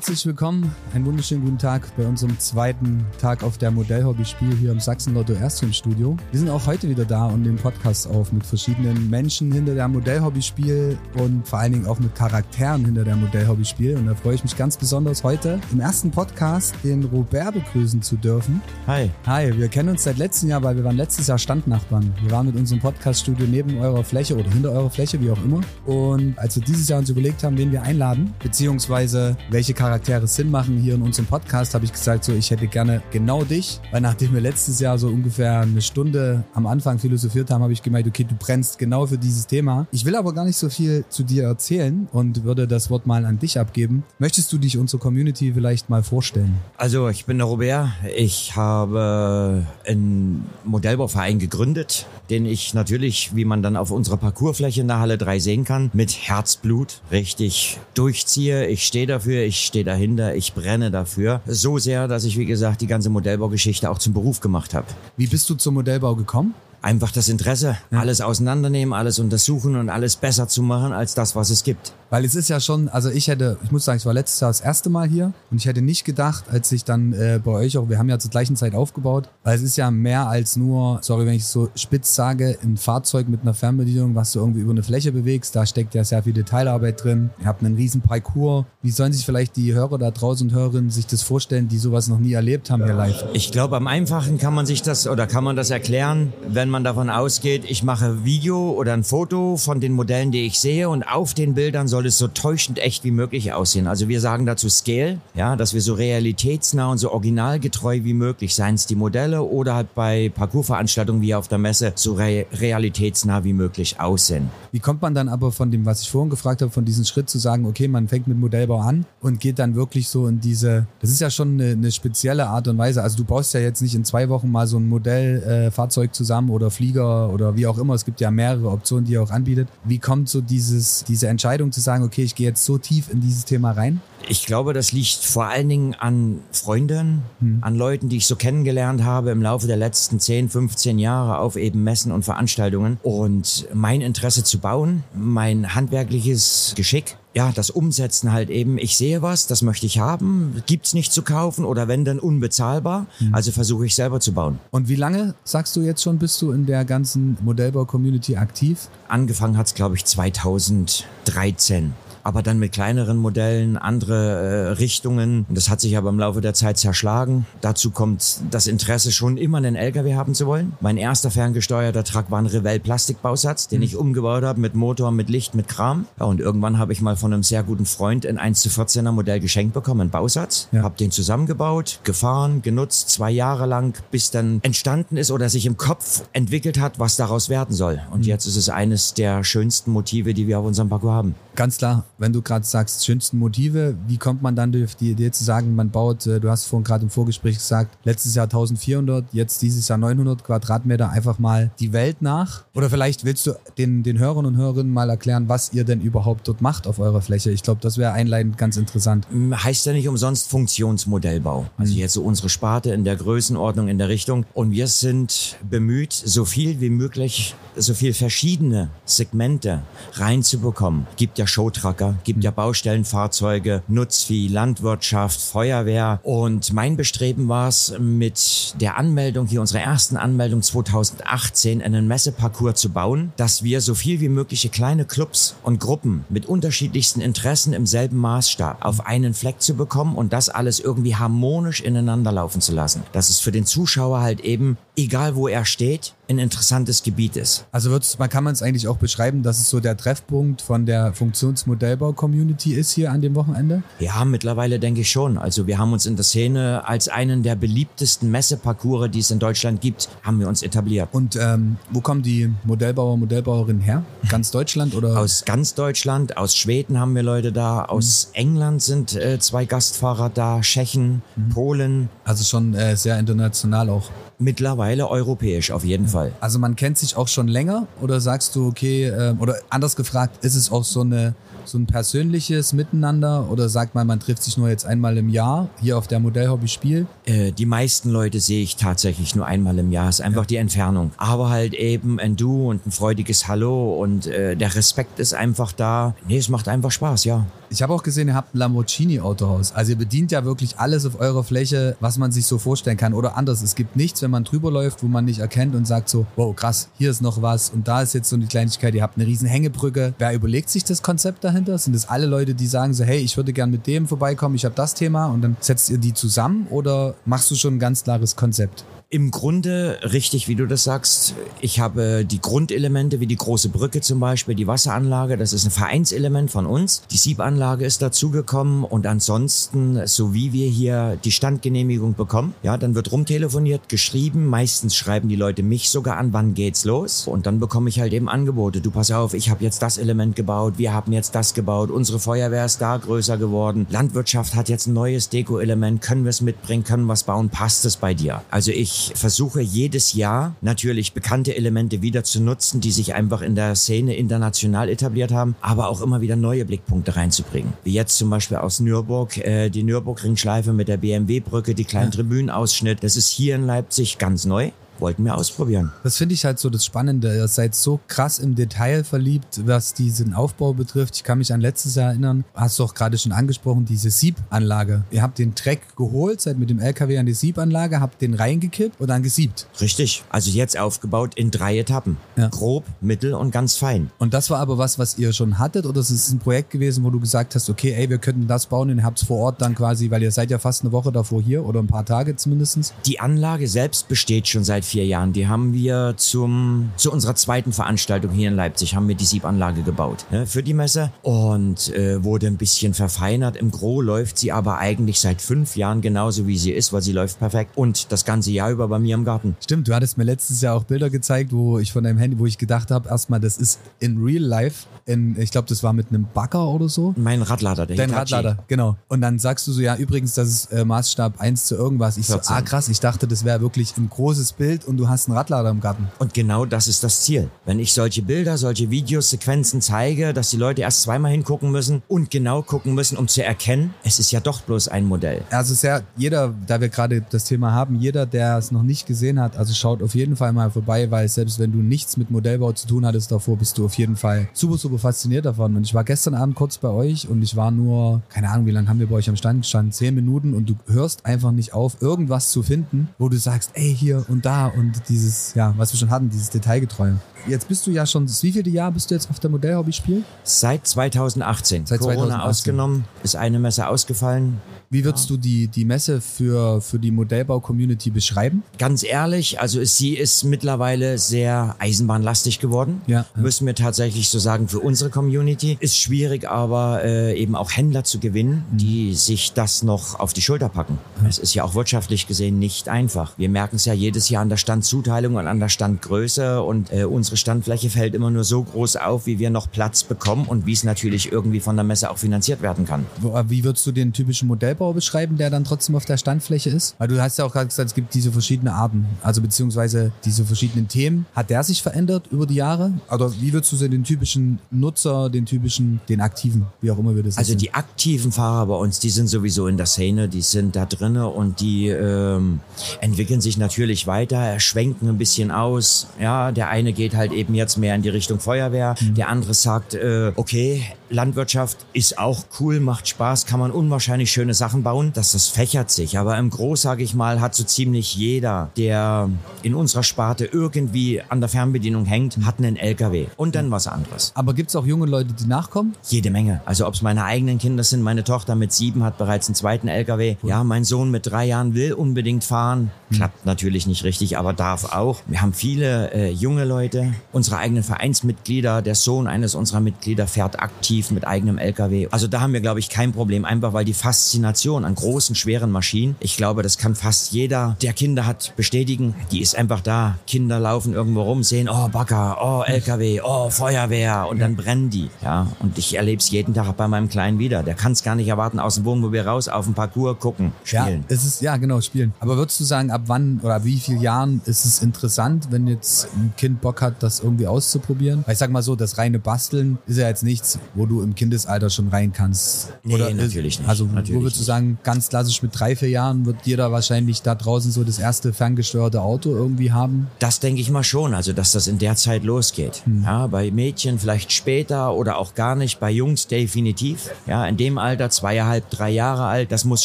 herzlich 0.00 0.24
willkommen. 0.24 0.74
Einen 0.94 1.04
wunderschönen 1.04 1.44
guten 1.44 1.58
Tag 1.58 1.94
bei 1.94 2.06
unserem 2.06 2.38
zweiten 2.38 3.04
Tag 3.20 3.42
auf 3.42 3.58
der 3.58 3.70
Modellhobby-Spiel 3.70 4.56
hier 4.56 4.72
im 4.72 4.80
Sachsen 4.80 5.12
Lotto 5.12 5.34
Erstream 5.34 5.74
Studio. 5.74 6.16
Wir 6.30 6.40
sind 6.40 6.48
auch 6.48 6.66
heute 6.66 6.88
wieder 6.88 7.04
da 7.04 7.26
und 7.26 7.42
nehmen 7.42 7.58
Podcast 7.58 8.08
auf 8.08 8.32
mit 8.32 8.46
verschiedenen 8.46 9.10
Menschen 9.10 9.52
hinter 9.52 9.74
der 9.74 9.88
Modellhobby-Spiel 9.88 10.96
und 11.18 11.46
vor 11.46 11.58
allen 11.58 11.74
Dingen 11.74 11.86
auch 11.86 11.98
mit 11.98 12.14
Charakteren 12.14 12.86
hinter 12.86 13.04
der 13.04 13.14
Modellhobby-Spiel. 13.14 13.98
Und 13.98 14.06
da 14.06 14.14
freue 14.14 14.36
ich 14.36 14.42
mich 14.42 14.56
ganz 14.56 14.78
besonders 14.78 15.22
heute 15.22 15.60
im 15.70 15.80
ersten 15.80 16.10
Podcast 16.10 16.74
den 16.82 17.04
Robert 17.04 17.52
begrüßen 17.52 18.00
zu 18.00 18.16
dürfen. 18.16 18.62
Hi. 18.86 19.10
Hi, 19.26 19.54
wir 19.54 19.68
kennen 19.68 19.90
uns 19.90 20.04
seit 20.04 20.16
letztem 20.16 20.48
Jahr, 20.48 20.62
weil 20.62 20.76
wir 20.76 20.84
waren 20.84 20.96
letztes 20.96 21.26
Jahr 21.26 21.36
Standnachbarn. 21.36 22.14
Wir 22.22 22.30
waren 22.30 22.46
mit 22.46 22.56
unserem 22.56 22.80
Podcast-Studio 22.80 23.46
neben 23.46 23.76
eurer 23.76 24.02
Fläche 24.02 24.34
oder 24.34 24.50
hinter 24.50 24.72
eurer 24.72 24.88
Fläche, 24.88 25.20
wie 25.20 25.30
auch 25.30 25.44
immer. 25.44 25.60
Und 25.84 26.38
als 26.38 26.56
wir 26.56 26.64
dieses 26.64 26.88
Jahr 26.88 27.00
uns 27.00 27.10
überlegt 27.10 27.44
haben, 27.44 27.58
wen 27.58 27.70
wir 27.70 27.82
einladen, 27.82 28.32
beziehungsweise 28.42 29.36
welche 29.50 29.74
Charaktere 29.74 29.89
Sinn 30.26 30.50
machen 30.50 30.78
hier 30.78 30.94
in 30.94 31.02
unserem 31.02 31.26
Podcast, 31.26 31.74
habe 31.74 31.84
ich 31.84 31.92
gesagt, 31.92 32.24
so 32.24 32.32
ich 32.32 32.50
hätte 32.50 32.66
gerne 32.66 33.02
genau 33.10 33.44
dich, 33.44 33.80
weil 33.90 34.00
nachdem 34.00 34.32
wir 34.34 34.40
letztes 34.40 34.80
Jahr 34.80 34.98
so 34.98 35.08
ungefähr 35.08 35.60
eine 35.60 35.82
Stunde 35.82 36.44
am 36.54 36.66
Anfang 36.66 36.98
philosophiert 36.98 37.50
haben, 37.50 37.62
habe 37.62 37.72
ich 37.72 37.82
gemeint, 37.82 38.06
okay, 38.06 38.24
du 38.24 38.34
brennst 38.34 38.78
genau 38.78 39.06
für 39.06 39.18
dieses 39.18 39.46
Thema. 39.46 39.86
Ich 39.92 40.04
will 40.04 40.16
aber 40.16 40.32
gar 40.32 40.44
nicht 40.44 40.56
so 40.56 40.68
viel 40.68 41.04
zu 41.08 41.22
dir 41.22 41.44
erzählen 41.44 42.08
und 42.12 42.44
würde 42.44 42.66
das 42.66 42.90
Wort 42.90 43.06
mal 43.06 43.24
an 43.24 43.38
dich 43.38 43.58
abgeben. 43.58 44.04
Möchtest 44.18 44.52
du 44.52 44.58
dich 44.58 44.78
unserer 44.78 45.00
Community 45.00 45.52
vielleicht 45.54 45.90
mal 45.90 46.02
vorstellen? 46.02 46.54
Also 46.76 47.08
ich 47.08 47.26
bin 47.26 47.38
der 47.38 47.46
Robert. 47.46 47.88
Ich 48.16 48.56
habe 48.56 49.66
einen 49.86 50.46
Modellbauverein 50.64 51.38
gegründet, 51.38 52.06
den 52.30 52.46
ich 52.46 52.74
natürlich, 52.74 53.34
wie 53.34 53.44
man 53.44 53.62
dann 53.62 53.76
auf 53.76 53.90
unserer 53.90 54.16
Parcoursfläche 54.16 54.80
in 54.80 54.88
der 54.88 55.00
Halle 55.00 55.18
3 55.18 55.38
sehen 55.38 55.64
kann, 55.64 55.90
mit 55.92 56.12
Herzblut 56.12 57.00
richtig 57.10 57.78
durchziehe. 57.94 58.66
Ich 58.66 58.86
stehe 58.86 59.06
dafür, 59.06 59.42
ich 59.42 59.64
stehe 59.64 59.79
dahinter, 59.84 60.34
ich 60.34 60.54
brenne 60.54 60.90
dafür. 60.90 61.40
So 61.46 61.78
sehr, 61.78 62.08
dass 62.08 62.24
ich, 62.24 62.38
wie 62.38 62.46
gesagt, 62.46 62.80
die 62.80 62.86
ganze 62.86 63.10
Modellbaugeschichte 63.10 63.90
auch 63.90 63.98
zum 63.98 64.12
Beruf 64.12 64.40
gemacht 64.40 64.74
habe. 64.74 64.86
Wie 65.16 65.26
bist 65.26 65.48
du 65.50 65.54
zum 65.54 65.74
Modellbau 65.74 66.14
gekommen? 66.14 66.54
Einfach 66.82 67.12
das 67.12 67.28
Interesse, 67.28 67.76
ja. 67.90 68.00
alles 68.00 68.20
auseinandernehmen, 68.20 68.94
alles 68.94 69.18
untersuchen 69.18 69.76
und 69.76 69.90
alles 69.90 70.16
besser 70.16 70.48
zu 70.48 70.62
machen 70.62 70.92
als 70.92 71.14
das, 71.14 71.36
was 71.36 71.50
es 71.50 71.62
gibt. 71.62 71.92
Weil 72.10 72.24
es 72.24 72.34
ist 72.34 72.48
ja 72.48 72.58
schon, 72.58 72.88
also 72.88 73.08
ich 73.10 73.28
hätte, 73.28 73.58
ich 73.62 73.70
muss 73.70 73.84
sagen, 73.84 73.98
ich 73.98 74.06
war 74.06 74.14
letztes 74.14 74.40
Jahr 74.40 74.50
das 74.50 74.60
erste 74.60 74.90
Mal 74.90 75.08
hier 75.08 75.32
und 75.50 75.58
ich 75.58 75.66
hätte 75.66 75.82
nicht 75.82 76.04
gedacht, 76.04 76.44
als 76.50 76.72
ich 76.72 76.84
dann 76.84 77.12
äh, 77.12 77.40
bei 77.42 77.52
euch 77.52 77.78
auch, 77.78 77.88
wir 77.88 77.98
haben 77.98 78.08
ja 78.08 78.18
zur 78.18 78.30
gleichen 78.30 78.56
Zeit 78.56 78.74
aufgebaut, 78.74 79.28
weil 79.44 79.56
es 79.56 79.62
ist 79.62 79.76
ja 79.76 79.90
mehr 79.90 80.26
als 80.26 80.56
nur, 80.56 80.98
sorry, 81.02 81.26
wenn 81.26 81.34
ich 81.34 81.44
so 81.44 81.68
spitz 81.76 82.14
sage, 82.14 82.58
ein 82.62 82.76
Fahrzeug 82.76 83.28
mit 83.28 83.42
einer 83.42 83.54
Fernbedienung, 83.54 84.14
was 84.14 84.32
du 84.32 84.40
irgendwie 84.40 84.60
über 84.60 84.72
eine 84.72 84.82
Fläche 84.82 85.12
bewegst, 85.12 85.54
da 85.54 85.66
steckt 85.66 85.94
ja 85.94 86.02
sehr 86.02 86.22
viel 86.22 86.32
Detailarbeit 86.32 87.04
drin. 87.04 87.30
Ihr 87.40 87.46
habt 87.46 87.62
einen 87.62 87.76
riesen 87.76 88.00
Parcours. 88.00 88.64
Wie 88.82 88.90
sollen 88.90 89.12
sich 89.12 89.24
vielleicht 89.24 89.54
die 89.56 89.72
Hörer 89.74 89.98
da 89.98 90.10
draußen 90.10 90.48
und 90.48 90.54
Hörerinnen 90.54 90.90
sich 90.90 91.06
das 91.06 91.22
vorstellen, 91.22 91.68
die 91.68 91.78
sowas 91.78 92.08
noch 92.08 92.18
nie 92.18 92.32
erlebt 92.32 92.70
haben 92.70 92.84
hier 92.84 92.94
live? 92.94 93.24
Ich 93.34 93.52
glaube, 93.52 93.76
am 93.76 93.86
einfachen 93.86 94.38
kann 94.38 94.54
man 94.54 94.66
sich 94.66 94.82
das 94.82 95.06
oder 95.06 95.26
kann 95.26 95.44
man 95.44 95.54
das 95.54 95.70
erklären, 95.70 96.32
wenn 96.48 96.69
man 96.70 96.84
davon 96.84 97.10
ausgeht, 97.10 97.64
ich 97.66 97.82
mache 97.82 98.24
Video 98.24 98.70
oder 98.70 98.92
ein 98.92 99.04
Foto 99.04 99.56
von 99.56 99.80
den 99.80 99.92
Modellen, 99.92 100.30
die 100.30 100.46
ich 100.46 100.58
sehe 100.58 100.88
und 100.88 101.02
auf 101.02 101.34
den 101.34 101.54
Bildern 101.54 101.88
soll 101.88 102.06
es 102.06 102.18
so 102.18 102.28
täuschend 102.28 102.78
echt 102.78 103.04
wie 103.04 103.10
möglich 103.10 103.52
aussehen. 103.52 103.86
Also 103.86 104.08
wir 104.08 104.20
sagen 104.20 104.46
dazu 104.46 104.68
Scale, 104.68 105.18
ja, 105.34 105.56
dass 105.56 105.74
wir 105.74 105.80
so 105.80 105.94
realitätsnah 105.94 106.90
und 106.90 106.98
so 106.98 107.12
originalgetreu 107.12 108.00
wie 108.04 108.14
möglich, 108.14 108.54
seien 108.54 108.74
es 108.74 108.86
die 108.86 108.94
Modelle 108.94 109.42
oder 109.42 109.74
halt 109.74 109.94
bei 109.94 110.30
Parcoursveranstaltungen 110.34 111.22
wie 111.22 111.34
auf 111.34 111.48
der 111.48 111.58
Messe, 111.58 111.92
so 111.94 112.14
re 112.14 112.46
realitätsnah 112.52 113.44
wie 113.44 113.52
möglich 113.52 114.00
aussehen. 114.00 114.50
Wie 114.72 114.80
kommt 114.80 115.02
man 115.02 115.14
dann 115.14 115.28
aber 115.28 115.52
von 115.52 115.70
dem, 115.70 115.84
was 115.86 116.02
ich 116.02 116.10
vorhin 116.10 116.30
gefragt 116.30 116.62
habe, 116.62 116.70
von 116.70 116.84
diesem 116.84 117.04
Schritt 117.04 117.28
zu 117.28 117.38
sagen, 117.38 117.66
okay, 117.66 117.88
man 117.88 118.08
fängt 118.08 118.28
mit 118.28 118.38
Modellbau 118.38 118.80
an 118.80 119.06
und 119.20 119.40
geht 119.40 119.58
dann 119.58 119.74
wirklich 119.74 120.08
so 120.08 120.26
in 120.26 120.40
diese, 120.40 120.86
das 121.00 121.10
ist 121.10 121.20
ja 121.20 121.30
schon 121.30 121.60
eine, 121.60 121.72
eine 121.72 121.92
spezielle 121.92 122.46
Art 122.46 122.68
und 122.68 122.78
Weise. 122.78 123.02
Also 123.02 123.16
du 123.16 123.24
baust 123.24 123.54
ja 123.54 123.60
jetzt 123.60 123.82
nicht 123.82 123.94
in 123.94 124.04
zwei 124.04 124.28
Wochen 124.28 124.50
mal 124.50 124.66
so 124.66 124.78
ein 124.78 124.88
Modellfahrzeug 124.88 126.10
äh, 126.10 126.12
zusammen 126.12 126.50
oder 126.50 126.59
Flieger 126.68 127.32
oder 127.32 127.56
wie 127.56 127.66
auch 127.66 127.78
immer. 127.78 127.94
Es 127.94 128.04
gibt 128.04 128.20
ja 128.20 128.30
mehrere 128.30 128.68
Optionen, 128.70 129.06
die 129.06 129.12
ihr 129.12 129.22
auch 129.22 129.30
anbietet. 129.30 129.68
Wie 129.84 129.98
kommt 129.98 130.28
so 130.28 130.42
dieses, 130.42 131.04
diese 131.04 131.28
Entscheidung 131.28 131.72
zu 131.72 131.80
sagen, 131.80 132.04
okay, 132.04 132.22
ich 132.22 132.34
gehe 132.34 132.48
jetzt 132.48 132.64
so 132.64 132.76
tief 132.76 133.10
in 133.10 133.20
dieses 133.20 133.46
Thema 133.46 133.70
rein? 133.70 134.02
Ich 134.28 134.46
glaube, 134.46 134.72
das 134.72 134.92
liegt 134.92 135.24
vor 135.24 135.46
allen 135.46 135.68
Dingen 135.68 135.94
an 135.94 136.40
Freunden, 136.52 137.22
hm. 137.40 137.58
an 137.62 137.74
Leuten, 137.74 138.08
die 138.08 138.18
ich 138.18 138.26
so 138.26 138.36
kennengelernt 138.36 139.04
habe 139.04 139.30
im 139.30 139.42
Laufe 139.42 139.66
der 139.66 139.76
letzten 139.76 140.20
10, 140.20 140.48
15 140.48 140.98
Jahre 140.98 141.38
auf 141.38 141.56
eben 141.56 141.82
Messen 141.82 142.12
und 142.12 142.24
Veranstaltungen. 142.24 142.98
Und 143.02 143.66
mein 143.72 144.00
Interesse 144.00 144.44
zu 144.44 144.58
bauen, 144.58 145.04
mein 145.14 145.74
handwerkliches 145.74 146.74
Geschick, 146.76 147.16
ja, 147.34 147.52
das 147.52 147.70
Umsetzen 147.70 148.32
halt 148.32 148.50
eben, 148.50 148.76
ich 148.78 148.96
sehe 148.96 149.22
was, 149.22 149.46
das 149.46 149.62
möchte 149.62 149.86
ich 149.86 149.98
haben, 149.98 150.62
gibt's 150.66 150.94
nicht 150.94 151.12
zu 151.12 151.22
kaufen 151.22 151.64
oder 151.64 151.86
wenn 151.86 152.04
dann 152.04 152.18
unbezahlbar, 152.18 153.06
mhm. 153.20 153.34
also 153.34 153.52
versuche 153.52 153.86
ich 153.86 153.94
selber 153.94 154.18
zu 154.20 154.32
bauen. 154.32 154.58
Und 154.70 154.88
wie 154.88 154.96
lange, 154.96 155.34
sagst 155.44 155.76
du 155.76 155.80
jetzt 155.82 156.02
schon, 156.02 156.18
bist 156.18 156.42
du 156.42 156.50
in 156.50 156.66
der 156.66 156.84
ganzen 156.84 157.38
Modellbau-Community 157.42 158.36
aktiv? 158.36 158.88
Angefangen 159.08 159.56
hat's 159.56 159.74
glaube 159.74 159.94
ich 159.96 160.04
2013 160.04 161.92
aber 162.22 162.42
dann 162.42 162.58
mit 162.58 162.72
kleineren 162.72 163.16
Modellen, 163.16 163.76
andere 163.76 164.16
äh, 164.16 164.68
Richtungen. 164.72 165.46
Und 165.48 165.56
das 165.56 165.68
hat 165.68 165.80
sich 165.80 165.96
aber 165.96 166.10
im 166.10 166.18
Laufe 166.18 166.40
der 166.40 166.54
Zeit 166.54 166.78
zerschlagen. 166.78 167.46
Dazu 167.60 167.90
kommt 167.90 168.40
das 168.50 168.66
Interesse, 168.66 169.12
schon 169.12 169.36
immer 169.36 169.58
einen 169.58 169.76
LKW 169.76 170.14
haben 170.14 170.34
zu 170.34 170.46
wollen. 170.46 170.72
Mein 170.80 170.96
erster 170.96 171.30
ferngesteuerter 171.30 172.04
Truck 172.04 172.30
war 172.30 172.40
ein 172.40 172.46
Revell 172.46 172.80
Plastikbausatz, 172.80 173.68
den 173.68 173.82
ich 173.82 173.96
umgebaut 173.96 174.44
habe 174.44 174.60
mit 174.60 174.74
Motor, 174.74 175.10
mit 175.10 175.28
Licht, 175.30 175.54
mit 175.54 175.68
Kram. 175.68 176.06
Ja, 176.18 176.26
und 176.26 176.40
irgendwann 176.40 176.78
habe 176.78 176.92
ich 176.92 177.00
mal 177.00 177.16
von 177.16 177.32
einem 177.32 177.42
sehr 177.42 177.62
guten 177.62 177.86
Freund 177.86 178.26
ein 178.26 178.38
1 178.38 178.60
zu 178.60 178.68
14er 178.68 179.12
Modell 179.12 179.40
geschenkt 179.40 179.74
bekommen, 179.74 180.02
einen 180.02 180.10
Bausatz. 180.10 180.68
Ja. 180.72 180.82
Habe 180.82 180.96
den 180.96 181.10
zusammengebaut, 181.10 182.00
gefahren, 182.04 182.62
genutzt, 182.62 183.10
zwei 183.10 183.30
Jahre 183.30 183.66
lang, 183.66 183.94
bis 184.10 184.30
dann 184.30 184.60
entstanden 184.62 185.16
ist 185.16 185.30
oder 185.30 185.48
sich 185.48 185.66
im 185.66 185.76
Kopf 185.76 186.22
entwickelt 186.32 186.78
hat, 186.78 186.98
was 186.98 187.16
daraus 187.16 187.48
werden 187.48 187.74
soll. 187.74 188.00
Und 188.10 188.20
mhm. 188.20 188.26
jetzt 188.26 188.46
ist 188.46 188.56
es 188.56 188.68
eines 188.68 189.14
der 189.14 189.44
schönsten 189.44 189.90
Motive, 189.90 190.34
die 190.34 190.46
wir 190.46 190.58
auf 190.58 190.66
unserem 190.66 190.88
Parcours 190.88 191.12
haben. 191.12 191.34
Ganz 191.60 191.76
klar 191.76 192.04
wenn 192.20 192.34
du 192.34 192.42
gerade 192.42 192.64
sagst, 192.64 193.04
schönsten 193.04 193.38
Motive, 193.38 193.96
wie 194.06 194.18
kommt 194.18 194.42
man 194.42 194.54
dann 194.54 194.72
durch 194.72 194.94
die 194.94 195.10
Idee 195.10 195.30
zu 195.30 195.42
sagen, 195.42 195.74
man 195.74 195.90
baut, 195.90 196.26
äh, 196.26 196.38
du 196.38 196.50
hast 196.50 196.66
vorhin 196.66 196.84
gerade 196.84 197.04
im 197.04 197.10
Vorgespräch 197.10 197.56
gesagt, 197.56 197.96
letztes 198.04 198.34
Jahr 198.34 198.44
1400, 198.44 199.24
jetzt 199.32 199.62
dieses 199.62 199.88
Jahr 199.88 199.98
900 199.98 200.44
Quadratmeter, 200.44 201.08
einfach 201.08 201.38
mal 201.38 201.70
die 201.80 201.92
Welt 201.94 202.20
nach? 202.20 202.64
Oder 202.74 202.90
vielleicht 202.90 203.24
willst 203.24 203.46
du 203.46 203.54
den, 203.78 204.02
den 204.02 204.18
Hörern 204.18 204.44
und 204.44 204.56
Hörerinnen 204.56 204.92
mal 204.92 205.08
erklären, 205.08 205.48
was 205.48 205.72
ihr 205.72 205.84
denn 205.84 206.02
überhaupt 206.02 206.46
dort 206.46 206.60
macht 206.60 206.86
auf 206.86 206.98
eurer 206.98 207.22
Fläche? 207.22 207.50
Ich 207.50 207.62
glaube, 207.62 207.80
das 207.80 207.96
wäre 207.96 208.12
einleitend 208.12 208.58
ganz 208.58 208.76
interessant. 208.76 209.26
Heißt 209.52 209.86
ja 209.86 209.94
nicht 209.94 210.08
umsonst 210.08 210.50
Funktionsmodellbau. 210.50 211.66
Also 211.78 211.94
mhm. 211.94 211.98
jetzt 211.98 212.12
so 212.12 212.22
unsere 212.22 212.50
Sparte 212.50 212.92
in 212.92 213.04
der 213.04 213.16
Größenordnung, 213.16 213.88
in 213.88 213.96
der 213.96 214.10
Richtung. 214.10 214.44
Und 214.52 214.72
wir 214.72 214.88
sind 214.88 215.56
bemüht, 215.68 216.12
so 216.12 216.44
viel 216.44 216.80
wie 216.80 216.90
möglich, 216.90 217.54
so 217.76 217.94
viel 217.94 218.12
verschiedene 218.12 218.90
Segmente 219.06 219.82
reinzubekommen. 220.12 221.06
Gibt 221.16 221.38
ja 221.38 221.46
Showtrucker, 221.50 222.16
gibt 222.24 222.42
ja 222.44 222.50
Baustellenfahrzeuge, 222.50 223.82
Nutzvieh, 223.88 224.48
Landwirtschaft, 224.48 225.40
Feuerwehr. 225.40 226.20
Und 226.22 226.72
mein 226.72 226.96
Bestreben 226.96 227.48
war 227.48 227.68
es, 227.68 227.94
mit 227.98 228.74
der 228.80 228.96
Anmeldung, 228.96 229.46
hier 229.46 229.60
unserer 229.60 229.82
ersten 229.82 230.16
Anmeldung 230.16 230.62
2018, 230.62 231.82
einen 231.82 232.08
Messeparcours 232.08 232.80
zu 232.80 232.90
bauen, 232.90 233.32
dass 233.36 233.62
wir 233.62 233.80
so 233.80 233.94
viel 233.94 234.20
wie 234.20 234.28
mögliche 234.28 234.68
kleine 234.68 235.04
Clubs 235.04 235.56
und 235.62 235.80
Gruppen 235.80 236.24
mit 236.28 236.46
unterschiedlichsten 236.46 237.20
Interessen 237.20 237.72
im 237.72 237.86
selben 237.86 238.16
Maßstab 238.16 238.84
auf 238.84 239.06
einen 239.06 239.34
Fleck 239.34 239.60
zu 239.60 239.74
bekommen 239.74 240.16
und 240.16 240.32
das 240.32 240.48
alles 240.48 240.80
irgendwie 240.80 241.16
harmonisch 241.16 241.80
ineinander 241.80 242.32
laufen 242.32 242.60
zu 242.60 242.72
lassen. 242.72 243.02
Dass 243.12 243.28
es 243.28 243.40
für 243.40 243.52
den 243.52 243.66
Zuschauer 243.66 244.20
halt 244.20 244.40
eben, 244.40 244.78
egal 244.96 245.34
wo 245.34 245.48
er 245.48 245.64
steht, 245.64 246.14
ein 246.30 246.38
interessantes 246.38 247.02
Gebiet 247.02 247.36
ist. 247.36 247.66
Also 247.72 247.98
man 248.18 248.28
kann 248.28 248.44
man 248.44 248.52
es 248.52 248.62
eigentlich 248.62 248.88
auch 248.88 248.96
beschreiben, 248.96 249.42
dass 249.42 249.58
es 249.58 249.68
so 249.68 249.80
der 249.80 249.96
Treffpunkt 249.96 250.62
von 250.62 250.86
der 250.86 251.12
Funktionsmodellbau-Community 251.12 252.74
ist 252.74 252.92
hier 252.92 253.10
an 253.12 253.20
dem 253.20 253.34
Wochenende? 253.34 253.82
Ja, 253.98 254.24
mittlerweile 254.24 254.78
denke 254.78 255.00
ich 255.00 255.10
schon. 255.10 255.36
Also 255.36 255.66
wir 255.66 255.78
haben 255.78 255.92
uns 255.92 256.06
in 256.06 256.16
der 256.16 256.24
Szene 256.24 256.86
als 256.86 257.08
einen 257.08 257.42
der 257.42 257.56
beliebtesten 257.56 258.30
Messeparcours, 258.30 259.10
die 259.10 259.18
es 259.18 259.30
in 259.30 259.38
Deutschland 259.38 259.80
gibt, 259.80 260.08
haben 260.22 260.38
wir 260.38 260.48
uns 260.48 260.62
etabliert. 260.62 261.08
Und 261.12 261.36
ähm, 261.36 261.76
wo 261.90 262.00
kommen 262.00 262.22
die 262.22 262.50
Modellbauer, 262.64 263.16
Modellbauerinnen 263.16 263.82
her? 263.82 264.04
Ganz 264.28 264.50
Deutschland 264.52 264.94
oder? 264.94 265.18
Aus 265.18 265.44
ganz 265.44 265.74
Deutschland, 265.74 266.36
aus 266.36 266.56
Schweden 266.56 266.98
haben 266.98 267.14
wir 267.14 267.22
Leute 267.22 267.52
da, 267.52 267.84
aus 267.84 268.28
mhm. 268.28 268.34
England 268.34 268.82
sind 268.82 269.16
äh, 269.16 269.38
zwei 269.40 269.64
Gastfahrer 269.64 270.30
da, 270.30 270.60
Tschechen, 270.60 271.22
mhm. 271.34 271.48
Polen. 271.50 272.08
Also 272.24 272.44
schon 272.44 272.74
äh, 272.74 272.96
sehr 272.96 273.18
international 273.18 273.90
auch. 273.90 274.10
Mittlerweile 274.40 275.08
europäisch 275.08 275.70
auf 275.70 275.84
jeden 275.84 276.08
Fall. 276.08 276.32
Also 276.40 276.58
man 276.58 276.74
kennt 276.74 276.98
sich 276.98 277.16
auch 277.16 277.28
schon 277.28 277.46
länger 277.46 277.86
oder 278.00 278.20
sagst 278.20 278.56
du, 278.56 278.66
okay, 278.66 279.04
äh, 279.04 279.34
oder 279.38 279.56
anders 279.68 279.96
gefragt, 279.96 280.44
ist 280.44 280.54
es 280.54 280.72
auch 280.72 280.84
so 280.84 281.02
eine 281.02 281.34
so 281.64 281.78
ein 281.78 281.86
persönliches 281.86 282.72
Miteinander 282.72 283.50
oder 283.50 283.68
sagt 283.68 283.94
man, 283.94 284.06
man 284.06 284.20
trifft 284.20 284.42
sich 284.42 284.56
nur 284.56 284.68
jetzt 284.68 284.84
einmal 284.86 285.16
im 285.18 285.28
Jahr 285.28 285.68
hier 285.80 285.98
auf 285.98 286.08
der 286.08 286.18
Modellhobby 286.18 286.68
Spiel? 286.68 287.06
Äh, 287.26 287.52
die 287.52 287.66
meisten 287.66 288.10
Leute 288.10 288.40
sehe 288.40 288.62
ich 288.62 288.76
tatsächlich 288.76 289.36
nur 289.36 289.46
einmal 289.46 289.78
im 289.78 289.92
Jahr. 289.92 290.08
Ist 290.08 290.20
einfach 290.20 290.42
ja. 290.42 290.46
die 290.46 290.56
Entfernung. 290.56 291.12
Aber 291.16 291.50
halt 291.50 291.74
eben 291.74 292.18
ein 292.18 292.36
Du 292.36 292.70
und 292.70 292.86
ein 292.86 292.90
freudiges 292.90 293.46
Hallo 293.46 293.94
und 293.94 294.26
äh, 294.26 294.56
der 294.56 294.74
Respekt 294.74 295.20
ist 295.20 295.34
einfach 295.34 295.72
da. 295.72 296.14
Nee, 296.26 296.38
es 296.38 296.48
macht 296.48 296.68
einfach 296.68 296.90
Spaß, 296.90 297.24
ja. 297.24 297.46
Ich 297.72 297.82
habe 297.82 297.94
auch 297.94 298.02
gesehen, 298.02 298.26
ihr 298.26 298.34
habt 298.34 298.52
ein 298.52 298.58
Lamborghini-Autohaus. 298.58 299.72
Also 299.76 299.92
ihr 299.92 299.96
bedient 299.96 300.32
ja 300.32 300.44
wirklich 300.44 300.80
alles 300.80 301.06
auf 301.06 301.20
eurer 301.20 301.44
Fläche, 301.44 301.96
was 302.00 302.18
man 302.18 302.32
sich 302.32 302.44
so 302.46 302.58
vorstellen 302.58 302.96
kann. 302.96 303.14
Oder 303.14 303.36
anders, 303.36 303.62
es 303.62 303.76
gibt 303.76 303.94
nichts, 303.94 304.22
wenn 304.22 304.32
man 304.32 304.42
drüber 304.42 304.72
läuft, 304.72 305.04
wo 305.04 305.06
man 305.06 305.24
nicht 305.24 305.38
erkennt 305.38 305.76
und 305.76 305.86
sagt 305.86 306.08
so, 306.08 306.26
wow, 306.34 306.54
krass, 306.54 306.88
hier 306.98 307.12
ist 307.12 307.22
noch 307.22 307.42
was 307.42 307.70
und 307.70 307.86
da 307.86 308.02
ist 308.02 308.12
jetzt 308.12 308.28
so 308.28 308.34
eine 308.34 308.46
Kleinigkeit, 308.46 308.92
ihr 308.96 309.04
habt 309.04 309.16
eine 309.16 309.26
riesen 309.26 309.46
Hängebrücke. 309.46 310.14
Wer 310.18 310.34
überlegt 310.34 310.68
sich 310.68 310.82
das 310.82 311.00
Konzept 311.00 311.44
dahinter? 311.44 311.78
Sind 311.78 311.94
das 311.94 312.08
alle 312.08 312.26
Leute, 312.26 312.56
die 312.56 312.66
sagen 312.66 312.92
so, 312.92 313.04
hey, 313.04 313.18
ich 313.18 313.36
würde 313.36 313.52
gern 313.52 313.70
mit 313.70 313.86
dem 313.86 314.08
vorbeikommen, 314.08 314.56
ich 314.56 314.64
habe 314.64 314.74
das 314.74 314.94
Thema 314.94 315.26
und 315.26 315.42
dann 315.42 315.56
setzt 315.60 315.90
ihr 315.90 315.98
die 315.98 316.12
zusammen 316.12 316.66
oder 316.70 317.14
machst 317.24 317.52
du 317.52 317.54
schon 317.54 317.76
ein 317.76 317.78
ganz 317.78 318.02
klares 318.02 318.34
Konzept? 318.34 318.84
Im 319.12 319.32
Grunde 319.32 319.98
richtig, 320.04 320.46
wie 320.46 320.54
du 320.54 320.66
das 320.66 320.84
sagst. 320.84 321.34
Ich 321.60 321.80
habe 321.80 322.24
die 322.24 322.40
Grundelemente 322.40 323.18
wie 323.18 323.26
die 323.26 323.34
große 323.34 323.68
Brücke 323.68 324.00
zum 324.02 324.20
Beispiel, 324.20 324.54
die 324.54 324.68
Wasseranlage, 324.68 325.36
das 325.36 325.52
ist 325.52 325.64
ein 325.64 325.72
Vereinselement 325.72 326.52
von 326.52 326.64
uns. 326.64 327.02
Die 327.10 327.16
Siebanlage 327.16 327.84
ist 327.84 328.02
dazugekommen 328.02 328.84
und 328.84 329.08
ansonsten, 329.08 330.06
so 330.06 330.32
wie 330.32 330.52
wir 330.52 330.68
hier 330.68 331.18
die 331.24 331.32
Standgenehmigung 331.32 332.14
bekommen, 332.14 332.54
ja, 332.62 332.76
dann 332.76 332.94
wird 332.94 333.10
rumtelefoniert, 333.10 333.88
geschrieben. 333.88 334.46
Meistens 334.46 334.94
schreiben 334.94 335.28
die 335.28 335.34
Leute 335.34 335.64
mich 335.64 335.90
sogar 335.90 336.16
an, 336.16 336.32
wann 336.32 336.54
geht's 336.54 336.84
los? 336.84 337.26
Und 337.26 337.46
dann 337.46 337.58
bekomme 337.58 337.88
ich 337.88 337.98
halt 337.98 338.12
eben 338.12 338.28
Angebote. 338.28 338.80
Du 338.80 338.92
pass 338.92 339.10
auf, 339.10 339.34
ich 339.34 339.50
habe 339.50 339.64
jetzt 339.64 339.82
das 339.82 339.98
Element 339.98 340.36
gebaut, 340.36 340.74
wir 340.76 340.92
haben 340.92 341.10
jetzt 341.10 341.34
das 341.34 341.54
gebaut, 341.54 341.90
unsere 341.90 342.20
Feuerwehr 342.20 342.64
ist 342.64 342.80
da 342.80 342.96
größer 342.96 343.38
geworden, 343.38 343.88
Landwirtschaft 343.90 344.54
hat 344.54 344.68
jetzt 344.68 344.86
ein 344.86 344.92
neues 344.92 345.30
Deko-Element, 345.30 346.00
können 346.00 346.22
wir 346.22 346.30
es 346.30 346.42
mitbringen, 346.42 346.84
können 346.84 347.06
wir 347.06 347.14
es 347.14 347.24
bauen, 347.24 347.48
passt 347.48 347.84
es 347.84 347.96
bei 347.96 348.14
dir? 348.14 348.42
Also 348.52 348.70
ich 348.70 348.99
versuche 349.14 349.60
jedes 349.60 350.14
Jahr 350.14 350.54
natürlich 350.60 351.12
bekannte 351.12 351.56
Elemente 351.56 352.02
wieder 352.02 352.24
zu 352.24 352.40
nutzen, 352.40 352.80
die 352.80 352.92
sich 352.92 353.14
einfach 353.14 353.42
in 353.42 353.54
der 353.54 353.74
Szene 353.74 354.14
international 354.16 354.88
etabliert 354.88 355.32
haben, 355.32 355.56
aber 355.60 355.88
auch 355.88 356.00
immer 356.00 356.20
wieder 356.20 356.36
neue 356.36 356.64
Blickpunkte 356.64 357.16
reinzubringen. 357.16 357.72
Wie 357.84 357.92
jetzt 357.92 358.16
zum 358.16 358.30
Beispiel 358.30 358.58
aus 358.58 358.80
Nürburg, 358.80 359.36
äh, 359.38 359.70
die 359.70 359.82
Nürburgringschleife 359.82 360.72
mit 360.72 360.88
der 360.88 360.98
BMW-Brücke, 360.98 361.74
die 361.74 361.84
kleinen 361.84 362.10
ja. 362.10 362.16
Tribünenausschnitt. 362.16 363.02
Das 363.02 363.16
ist 363.16 363.28
hier 363.28 363.54
in 363.54 363.66
Leipzig 363.66 364.18
ganz 364.18 364.44
neu 364.44 364.70
wollten 365.00 365.24
wir 365.24 365.36
ausprobieren. 365.36 365.92
Das 366.02 366.16
finde 366.16 366.34
ich 366.34 366.44
halt 366.44 366.58
so 366.58 366.70
das 366.70 366.84
Spannende. 366.84 367.34
Ihr 367.34 367.48
seid 367.48 367.74
so 367.74 368.00
krass 368.08 368.38
im 368.38 368.54
Detail 368.54 369.04
verliebt, 369.04 369.62
was 369.66 369.94
diesen 369.94 370.34
Aufbau 370.34 370.72
betrifft. 370.72 371.16
Ich 371.16 371.24
kann 371.24 371.38
mich 371.38 371.52
an 371.52 371.60
letztes 371.60 371.94
Jahr 371.94 372.10
erinnern, 372.10 372.44
hast 372.54 372.78
du 372.78 372.84
auch 372.84 372.94
gerade 372.94 373.18
schon 373.18 373.32
angesprochen, 373.32 373.84
diese 373.84 374.10
Siebanlage. 374.10 375.04
Ihr 375.10 375.22
habt 375.22 375.38
den 375.38 375.54
Treck 375.54 375.96
geholt, 375.96 376.40
seid 376.40 376.58
mit 376.58 376.70
dem 376.70 376.78
LKW 376.78 377.18
an 377.18 377.26
die 377.26 377.34
Siebanlage, 377.34 378.00
habt 378.00 378.22
den 378.22 378.34
reingekippt 378.34 379.00
und 379.00 379.08
dann 379.08 379.22
gesiebt. 379.22 379.66
Richtig. 379.80 380.24
Also 380.30 380.50
jetzt 380.50 380.78
aufgebaut 380.78 381.34
in 381.34 381.50
drei 381.50 381.78
Etappen. 381.78 382.16
Ja. 382.36 382.48
Grob, 382.48 382.84
mittel 383.00 383.34
und 383.34 383.50
ganz 383.50 383.76
fein. 383.76 384.10
Und 384.18 384.34
das 384.34 384.50
war 384.50 384.58
aber 384.60 384.78
was, 384.78 384.98
was 384.98 385.18
ihr 385.18 385.32
schon 385.32 385.58
hattet 385.58 385.86
oder 385.86 386.00
ist 386.00 386.10
es 386.10 386.30
ein 386.30 386.38
Projekt 386.38 386.70
gewesen, 386.70 387.04
wo 387.04 387.10
du 387.10 387.20
gesagt 387.20 387.54
hast, 387.54 387.68
okay, 387.70 387.92
ey, 387.92 388.08
wir 388.10 388.18
könnten 388.18 388.46
das 388.46 388.66
bauen 388.66 388.90
und 388.90 388.98
ihr 388.98 389.04
habt 389.04 389.20
es 389.20 389.26
vor 389.26 389.38
Ort 389.38 389.60
dann 389.60 389.74
quasi, 389.74 390.10
weil 390.10 390.22
ihr 390.22 390.30
seid 390.30 390.50
ja 390.50 390.58
fast 390.58 390.82
eine 390.82 390.92
Woche 390.92 391.12
davor 391.12 391.42
hier 391.42 391.64
oder 391.64 391.80
ein 391.80 391.86
paar 391.86 392.04
Tage 392.04 392.36
zumindest. 392.36 392.94
Die 393.06 393.20
Anlage 393.20 393.68
selbst 393.68 394.08
besteht 394.08 394.48
schon 394.48 394.64
seit 394.64 394.84
vier 394.90 395.06
Jahren. 395.06 395.32
Die 395.32 395.46
haben 395.46 395.72
wir 395.72 396.14
zum, 396.16 396.90
zu 396.96 397.12
unserer 397.12 397.34
zweiten 397.34 397.72
Veranstaltung 397.72 398.32
hier 398.32 398.48
in 398.48 398.56
Leipzig, 398.56 398.94
haben 398.94 399.08
wir 399.08 399.14
die 399.14 399.24
Siebanlage 399.24 399.82
gebaut 399.82 400.26
ne, 400.30 400.46
für 400.46 400.62
die 400.62 400.74
Messe 400.74 401.12
und 401.22 401.94
äh, 401.94 402.22
wurde 402.22 402.48
ein 402.48 402.56
bisschen 402.56 402.92
verfeinert. 402.92 403.56
Im 403.56 403.70
Gro 403.70 404.00
läuft 404.00 404.38
sie 404.38 404.52
aber 404.52 404.78
eigentlich 404.78 405.20
seit 405.20 405.40
fünf 405.40 405.76
Jahren 405.76 406.00
genauso 406.00 406.46
wie 406.46 406.58
sie 406.58 406.72
ist, 406.72 406.92
weil 406.92 407.02
sie 407.02 407.12
läuft 407.12 407.38
perfekt 407.38 407.76
und 407.76 408.10
das 408.10 408.24
ganze 408.24 408.50
Jahr 408.50 408.70
über 408.70 408.88
bei 408.88 408.98
mir 408.98 409.14
im 409.14 409.24
Garten. 409.24 409.56
Stimmt, 409.62 409.86
du 409.88 409.94
hattest 409.94 410.18
mir 410.18 410.24
letztes 410.24 410.60
Jahr 410.60 410.76
auch 410.76 410.84
Bilder 410.84 411.08
gezeigt, 411.08 411.52
wo 411.52 411.78
ich 411.78 411.92
von 411.92 412.04
deinem 412.04 412.18
Handy, 412.18 412.38
wo 412.38 412.46
ich 412.46 412.58
gedacht 412.58 412.90
habe, 412.90 413.08
erstmal, 413.08 413.40
das 413.40 413.58
ist 413.58 413.78
in 414.00 414.22
real 414.22 414.42
life, 414.42 414.86
in, 415.06 415.40
ich 415.40 415.50
glaube, 415.50 415.68
das 415.68 415.82
war 415.82 415.92
mit 415.92 416.08
einem 416.08 416.26
Bagger 416.32 416.66
oder 416.68 416.88
so. 416.88 417.14
Mein 417.16 417.42
Radlader, 417.42 417.86
der 417.86 417.96
Dein 417.96 418.10
Hitachi. 418.10 418.34
Radlader, 418.34 418.64
genau. 418.68 418.96
Und 419.08 419.20
dann 419.20 419.38
sagst 419.38 419.66
du 419.66 419.72
so, 419.72 419.80
ja, 419.80 419.96
übrigens, 419.96 420.34
das 420.34 420.48
ist 420.48 420.72
äh, 420.72 420.84
Maßstab 420.84 421.40
1 421.40 421.66
zu 421.66 421.76
irgendwas. 421.76 422.16
Ich 422.16 422.26
14. 422.26 422.42
so, 422.42 422.54
ah 422.54 422.62
krass, 422.62 422.88
ich 422.88 423.00
dachte, 423.00 423.26
das 423.26 423.44
wäre 423.44 423.60
wirklich 423.60 423.96
ein 423.96 424.08
großes 424.08 424.52
Bild 424.52 424.79
und 424.84 424.96
du 424.96 425.08
hast 425.08 425.28
einen 425.28 425.36
Radlader 425.36 425.70
im 425.70 425.80
Garten. 425.80 426.08
Und 426.18 426.34
genau 426.34 426.64
das 426.64 426.88
ist 426.88 427.02
das 427.04 427.22
Ziel. 427.22 427.50
Wenn 427.64 427.78
ich 427.78 427.92
solche 427.92 428.22
Bilder, 428.22 428.56
solche 428.58 428.90
Videos, 428.90 429.30
Sequenzen 429.30 429.80
zeige, 429.80 430.32
dass 430.32 430.50
die 430.50 430.56
Leute 430.56 430.82
erst 430.82 431.02
zweimal 431.02 431.32
hingucken 431.32 431.70
müssen 431.70 432.02
und 432.08 432.30
genau 432.30 432.62
gucken 432.62 432.94
müssen, 432.94 433.16
um 433.16 433.28
zu 433.28 433.44
erkennen, 433.44 433.94
es 434.04 434.18
ist 434.18 434.30
ja 434.30 434.40
doch 434.40 434.60
bloß 434.62 434.88
ein 434.88 435.04
Modell. 435.04 435.42
Also 435.50 435.74
sehr, 435.74 436.02
jeder, 436.16 436.54
da 436.66 436.80
wir 436.80 436.88
gerade 436.88 437.24
das 437.30 437.44
Thema 437.44 437.72
haben, 437.72 437.96
jeder, 437.96 438.26
der 438.26 438.58
es 438.58 438.70
noch 438.70 438.82
nicht 438.82 439.06
gesehen 439.06 439.40
hat, 439.40 439.56
also 439.56 439.74
schaut 439.74 440.02
auf 440.02 440.14
jeden 440.14 440.36
Fall 440.36 440.52
mal 440.52 440.70
vorbei, 440.70 441.10
weil 441.10 441.28
selbst 441.28 441.58
wenn 441.58 441.72
du 441.72 441.78
nichts 441.78 442.16
mit 442.16 442.30
Modellbau 442.30 442.72
zu 442.72 442.86
tun 442.86 443.06
hattest 443.06 443.30
davor, 443.30 443.56
bist 443.56 443.78
du 443.78 443.84
auf 443.84 443.94
jeden 443.94 444.16
Fall 444.16 444.48
super, 444.52 444.78
super 444.78 444.98
fasziniert 444.98 445.44
davon. 445.44 445.76
Und 445.76 445.84
ich 445.84 445.94
war 445.94 446.04
gestern 446.04 446.34
Abend 446.34 446.54
kurz 446.54 446.78
bei 446.78 446.88
euch 446.88 447.28
und 447.28 447.42
ich 447.42 447.56
war 447.56 447.70
nur, 447.70 448.22
keine 448.28 448.50
Ahnung, 448.50 448.66
wie 448.66 448.70
lange 448.70 448.88
haben 448.88 448.98
wir 448.98 449.08
bei 449.08 449.16
euch 449.16 449.28
am 449.28 449.36
Stand 449.36 449.62
gestanden? 449.62 449.92
Zehn 449.92 450.14
Minuten 450.14 450.54
und 450.54 450.68
du 450.68 450.76
hörst 450.86 451.26
einfach 451.26 451.52
nicht 451.52 451.72
auf, 451.72 452.00
irgendwas 452.00 452.50
zu 452.50 452.62
finden, 452.62 453.08
wo 453.18 453.28
du 453.28 453.36
sagst, 453.36 453.70
ey, 453.74 453.94
hier 453.94 454.24
und 454.28 454.44
da 454.44 454.59
und 454.68 454.92
dieses, 455.08 455.54
ja, 455.54 455.74
was 455.76 455.92
wir 455.92 455.98
schon 455.98 456.10
hatten, 456.10 456.30
dieses 456.30 456.50
Detailgetreue. 456.50 457.16
Jetzt 457.46 457.68
bist 457.68 457.86
du 457.86 457.90
ja 457.90 458.06
schon, 458.06 458.28
wie 458.28 458.52
viele 458.52 458.70
Jahr 458.70 458.92
bist 458.92 459.10
du 459.10 459.14
jetzt 459.14 459.30
auf 459.30 459.40
der 459.40 459.50
Modellhobby-Spiel? 459.50 460.24
Seit 460.44 460.86
2018. 460.86 461.86
Seit 461.86 462.00
Corona 462.00 462.16
2018. 462.16 462.50
ausgenommen, 462.50 463.04
ist 463.22 463.36
eine 463.36 463.58
Messe 463.58 463.88
ausgefallen. 463.88 464.60
Wie 464.92 465.04
würdest 465.04 465.30
ja. 465.30 465.36
du 465.36 465.40
die, 465.40 465.68
die 465.68 465.84
Messe 465.84 466.20
für, 466.20 466.80
für 466.80 466.98
die 466.98 467.12
Modellbau-Community 467.12 468.10
beschreiben? 468.10 468.64
Ganz 468.76 469.04
ehrlich, 469.04 469.60
also 469.60 469.82
sie 469.84 470.14
ist 470.14 470.42
mittlerweile 470.42 471.16
sehr 471.16 471.76
eisenbahnlastig 471.78 472.58
geworden. 472.58 473.00
Ja, 473.06 473.24
ja. 473.36 473.40
Müssen 473.40 473.66
wir 473.66 473.76
tatsächlich 473.76 474.28
so 474.28 474.40
sagen, 474.40 474.66
für 474.66 474.80
unsere 474.80 475.08
Community. 475.08 475.78
Ist 475.78 475.96
schwierig, 475.96 476.48
aber 476.50 477.04
äh, 477.04 477.40
eben 477.40 477.54
auch 477.54 477.70
Händler 477.70 478.02
zu 478.02 478.18
gewinnen, 478.18 478.64
mhm. 478.72 478.78
die 478.78 479.14
sich 479.14 479.52
das 479.52 479.84
noch 479.84 480.18
auf 480.18 480.32
die 480.32 480.42
Schulter 480.42 480.68
packen. 480.68 480.98
Es 481.28 481.38
ist 481.38 481.54
ja 481.54 481.62
auch 481.62 481.74
wirtschaftlich 481.74 482.26
gesehen 482.26 482.58
nicht 482.58 482.88
einfach. 482.88 483.38
Wir 483.38 483.48
merken 483.48 483.76
es 483.76 483.84
ja 483.84 483.92
jedes 483.92 484.28
Jahr 484.28 484.42
an 484.42 484.49
der 484.50 484.58
Standzuteilung 484.58 485.36
und 485.36 485.46
an 485.46 485.60
der 485.60 485.68
Standgröße 485.68 486.62
und 486.62 486.92
äh, 486.92 487.04
unsere 487.04 487.36
Standfläche 487.36 487.88
fällt 487.88 488.14
immer 488.14 488.30
nur 488.30 488.44
so 488.44 488.62
groß 488.62 488.96
auf, 488.96 489.26
wie 489.26 489.38
wir 489.38 489.50
noch 489.50 489.70
Platz 489.70 490.04
bekommen 490.04 490.44
und 490.46 490.66
wie 490.66 490.72
es 490.72 490.84
natürlich 490.84 491.32
irgendwie 491.32 491.60
von 491.60 491.76
der 491.76 491.84
Messe 491.84 492.10
auch 492.10 492.18
finanziert 492.18 492.60
werden 492.62 492.86
kann. 492.86 493.06
Wie 493.48 493.64
würdest 493.64 493.86
du 493.86 493.92
den 493.92 494.12
typischen 494.12 494.48
Modellbau 494.48 494.92
beschreiben, 494.92 495.36
der 495.38 495.50
dann 495.50 495.64
trotzdem 495.64 495.96
auf 495.96 496.04
der 496.04 496.16
Standfläche 496.16 496.70
ist? 496.70 496.94
Weil 496.98 497.08
du 497.08 497.20
hast 497.22 497.38
ja 497.38 497.44
auch 497.44 497.52
gerade 497.52 497.66
gesagt, 497.66 497.88
es 497.88 497.94
gibt 497.94 498.12
diese 498.14 498.32
verschiedenen 498.32 498.74
Arten, 498.74 499.06
also 499.22 499.40
beziehungsweise 499.40 500.12
diese 500.24 500.44
verschiedenen 500.44 500.88
Themen. 500.88 501.26
Hat 501.34 501.50
der 501.50 501.62
sich 501.62 501.82
verändert 501.82 502.26
über 502.30 502.46
die 502.46 502.56
Jahre? 502.56 502.92
Oder 503.10 503.32
wie 503.40 503.52
würdest 503.52 503.72
du 503.72 503.76
so 503.76 503.88
den 503.88 504.04
typischen 504.04 504.58
Nutzer, 504.70 505.30
den 505.30 505.46
typischen, 505.46 506.00
den 506.08 506.20
Aktiven, 506.20 506.66
wie 506.80 506.90
auch 506.90 506.98
immer 506.98 507.14
wir 507.14 507.22
das 507.22 507.38
Also 507.38 507.54
die 507.54 507.72
aktiven 507.72 508.32
Fahrer 508.32 508.66
bei 508.66 508.74
uns, 508.74 508.98
die 508.98 509.10
sind 509.10 509.28
sowieso 509.28 509.66
in 509.66 509.76
der 509.76 509.86
Szene, 509.86 510.28
die 510.28 510.42
sind 510.42 510.76
da 510.76 510.86
drinnen 510.86 511.24
und 511.24 511.60
die 511.60 511.88
ähm, 511.88 512.60
entwickeln 513.00 513.40
sich 513.40 513.58
natürlich 513.58 514.06
weiter, 514.06 514.39
schwenken 514.58 515.08
ein 515.08 515.18
bisschen 515.18 515.50
aus. 515.50 516.08
Ja, 516.20 516.52
der 516.52 516.68
eine 516.68 516.92
geht 516.92 517.14
halt 517.14 517.32
eben 517.32 517.54
jetzt 517.54 517.76
mehr 517.76 517.94
in 517.94 518.02
die 518.02 518.08
Richtung 518.08 518.40
Feuerwehr, 518.40 518.94
mhm. 519.00 519.14
der 519.14 519.28
andere 519.28 519.54
sagt, 519.54 519.94
äh, 519.94 520.32
okay, 520.36 520.84
Landwirtschaft 521.10 521.78
ist 521.92 522.18
auch 522.18 522.44
cool, 522.60 522.78
macht 522.78 523.08
Spaß, 523.08 523.46
kann 523.46 523.58
man 523.58 523.72
unwahrscheinlich 523.72 524.30
schöne 524.30 524.54
Sachen 524.54 524.82
bauen, 524.82 525.12
dass 525.12 525.32
das 525.32 525.48
fächert 525.48 525.90
sich. 525.90 526.18
Aber 526.18 526.38
im 526.38 526.50
Groß, 526.50 526.82
sage 526.82 527.02
ich 527.02 527.14
mal, 527.14 527.40
hat 527.40 527.54
so 527.54 527.64
ziemlich 527.64 528.14
jeder, 528.14 528.70
der 528.76 529.28
in 529.62 529.74
unserer 529.74 530.04
Sparte 530.04 530.44
irgendwie 530.46 531.20
an 531.28 531.40
der 531.40 531.48
Fernbedienung 531.48 532.04
hängt, 532.04 532.38
hat 532.44 532.58
einen 532.58 532.76
LKW 532.76 533.26
und 533.36 533.54
dann 533.56 533.70
was 533.70 533.88
anderes. 533.88 534.30
Aber 534.34 534.54
gibt 534.54 534.70
es 534.70 534.76
auch 534.76 534.86
junge 534.86 535.06
Leute, 535.06 535.32
die 535.32 535.46
nachkommen? 535.46 535.96
Jede 536.08 536.30
Menge. 536.30 536.60
Also 536.64 536.86
ob 536.86 536.94
es 536.94 537.02
meine 537.02 537.24
eigenen 537.24 537.58
Kinder 537.58 537.82
sind, 537.82 538.02
meine 538.02 538.22
Tochter 538.22 538.54
mit 538.54 538.72
sieben 538.72 539.02
hat 539.02 539.18
bereits 539.18 539.48
einen 539.48 539.56
zweiten 539.56 539.88
LKW. 539.88 540.36
Ja, 540.44 540.62
mein 540.62 540.84
Sohn 540.84 541.10
mit 541.10 541.26
drei 541.26 541.46
Jahren 541.46 541.74
will 541.74 541.92
unbedingt 541.92 542.44
fahren. 542.44 542.92
Hm. 543.08 543.16
Klappt 543.16 543.46
natürlich 543.46 543.86
nicht 543.86 544.04
richtig, 544.04 544.29
aber 544.38 544.52
darf 544.52 544.92
auch. 544.92 545.20
Wir 545.26 545.42
haben 545.42 545.52
viele 545.52 546.12
äh, 546.12 546.30
junge 546.30 546.64
Leute, 546.64 547.12
unsere 547.32 547.58
eigenen 547.58 547.82
Vereinsmitglieder. 547.82 548.82
Der 548.82 548.94
Sohn 548.94 549.26
eines 549.26 549.54
unserer 549.54 549.80
Mitglieder 549.80 550.26
fährt 550.26 550.60
aktiv 550.60 551.10
mit 551.10 551.26
eigenem 551.26 551.58
LKW. 551.58 552.08
Also 552.10 552.26
da 552.26 552.40
haben 552.40 552.52
wir, 552.52 552.60
glaube 552.60 552.80
ich, 552.80 552.88
kein 552.88 553.12
Problem, 553.12 553.44
einfach 553.44 553.72
weil 553.72 553.84
die 553.84 553.94
Faszination 553.94 554.84
an 554.84 554.94
großen, 554.94 555.34
schweren 555.34 555.70
Maschinen. 555.70 556.16
Ich 556.20 556.36
glaube, 556.36 556.62
das 556.62 556.78
kann 556.78 556.94
fast 556.94 557.32
jeder, 557.32 557.76
der 557.82 557.92
Kinder 557.92 558.26
hat, 558.26 558.52
bestätigen. 558.56 559.14
Die 559.32 559.40
ist 559.40 559.56
einfach 559.56 559.80
da. 559.80 560.18
Kinder 560.26 560.58
laufen 560.58 560.92
irgendwo 560.92 561.22
rum, 561.22 561.42
sehen, 561.42 561.68
oh, 561.70 561.88
Bagger, 561.88 562.38
oh, 562.40 562.62
LKW, 562.66 563.20
oh, 563.22 563.50
Feuerwehr 563.50 564.26
und 564.28 564.40
dann 564.40 564.56
brennen 564.56 564.90
die. 564.90 565.10
Ja, 565.22 565.48
und 565.60 565.78
ich 565.78 565.96
erlebe 565.96 566.20
es 566.20 566.30
jeden 566.30 566.54
Tag 566.54 566.76
bei 566.76 566.88
meinem 566.88 567.08
Kleinen 567.08 567.38
wieder. 567.38 567.62
Der 567.62 567.74
kann 567.74 567.92
es 567.92 568.02
gar 568.02 568.14
nicht 568.14 568.28
erwarten, 568.28 568.58
aus 568.58 568.76
dem 568.76 568.84
Wohnmobil 568.84 569.20
raus, 569.20 569.48
auf 569.48 569.64
den 569.64 569.74
Parcours 569.74 570.18
gucken, 570.18 570.52
spielen. 570.64 571.04
Ja, 571.08 571.14
es 571.14 571.24
ist, 571.24 571.42
ja, 571.42 571.56
genau, 571.56 571.80
spielen. 571.80 572.12
Aber 572.20 572.36
würdest 572.36 572.60
du 572.60 572.64
sagen, 572.64 572.90
ab 572.90 573.02
wann 573.06 573.40
oder 573.42 573.64
wie 573.64 573.78
vielen 573.78 574.00
Jahren 574.00 574.19
ist 574.44 574.64
es 574.64 574.82
interessant, 574.82 575.48
wenn 575.50 575.66
jetzt 575.66 576.08
ein 576.14 576.32
Kind 576.36 576.60
Bock 576.60 576.82
hat, 576.82 577.02
das 577.02 577.20
irgendwie 577.20 577.46
auszuprobieren? 577.46 578.22
Weil 578.26 578.32
ich 578.32 578.38
sag 578.38 578.50
mal 578.50 578.62
so, 578.62 578.76
das 578.76 578.98
reine 578.98 579.18
Basteln 579.18 579.78
ist 579.86 579.98
ja 579.98 580.08
jetzt 580.08 580.22
nichts, 580.22 580.58
wo 580.74 580.86
du 580.86 581.02
im 581.02 581.14
Kindesalter 581.14 581.70
schon 581.70 581.88
rein 581.88 582.12
kannst. 582.12 582.72
Nee, 582.82 582.94
Oder 582.94 583.12
natürlich 583.14 583.58
nicht. 583.58 583.68
Also 583.68 583.84
natürlich 583.86 584.20
wo 584.20 584.24
würdest 584.24 584.40
du 584.40 584.44
sagen, 584.44 584.78
ganz 584.82 585.08
klassisch 585.08 585.42
mit 585.42 585.58
drei, 585.58 585.76
vier 585.76 585.90
Jahren 585.90 586.26
wird 586.26 586.36
jeder 586.44 586.72
wahrscheinlich 586.72 587.22
da 587.22 587.34
draußen 587.34 587.70
so 587.70 587.84
das 587.84 587.98
erste 587.98 588.32
ferngesteuerte 588.32 589.00
Auto 589.02 589.30
irgendwie 589.30 589.72
haben? 589.72 590.08
Das 590.18 590.40
denke 590.40 590.60
ich 590.60 590.70
mal 590.70 590.84
schon, 590.84 591.14
also 591.14 591.32
dass 591.32 591.52
das 591.52 591.66
in 591.66 591.78
der 591.78 591.96
Zeit 591.96 592.24
losgeht. 592.24 592.82
Hm. 592.84 593.04
Ja, 593.04 593.26
bei 593.26 593.50
Mädchen 593.50 593.98
vielleicht 593.98 594.32
später 594.32 594.94
oder 594.94 595.18
auch 595.18 595.34
gar 595.34 595.56
nicht, 595.56 595.80
bei 595.80 595.90
Jungs 595.90 596.26
definitiv. 596.26 597.10
Ja, 597.26 597.46
in 597.46 597.56
dem 597.56 597.78
Alter, 597.78 598.10
zweieinhalb, 598.10 598.70
drei 598.70 598.90
Jahre 598.90 599.24
alt, 599.24 599.52
das 599.52 599.64
muss 599.64 599.84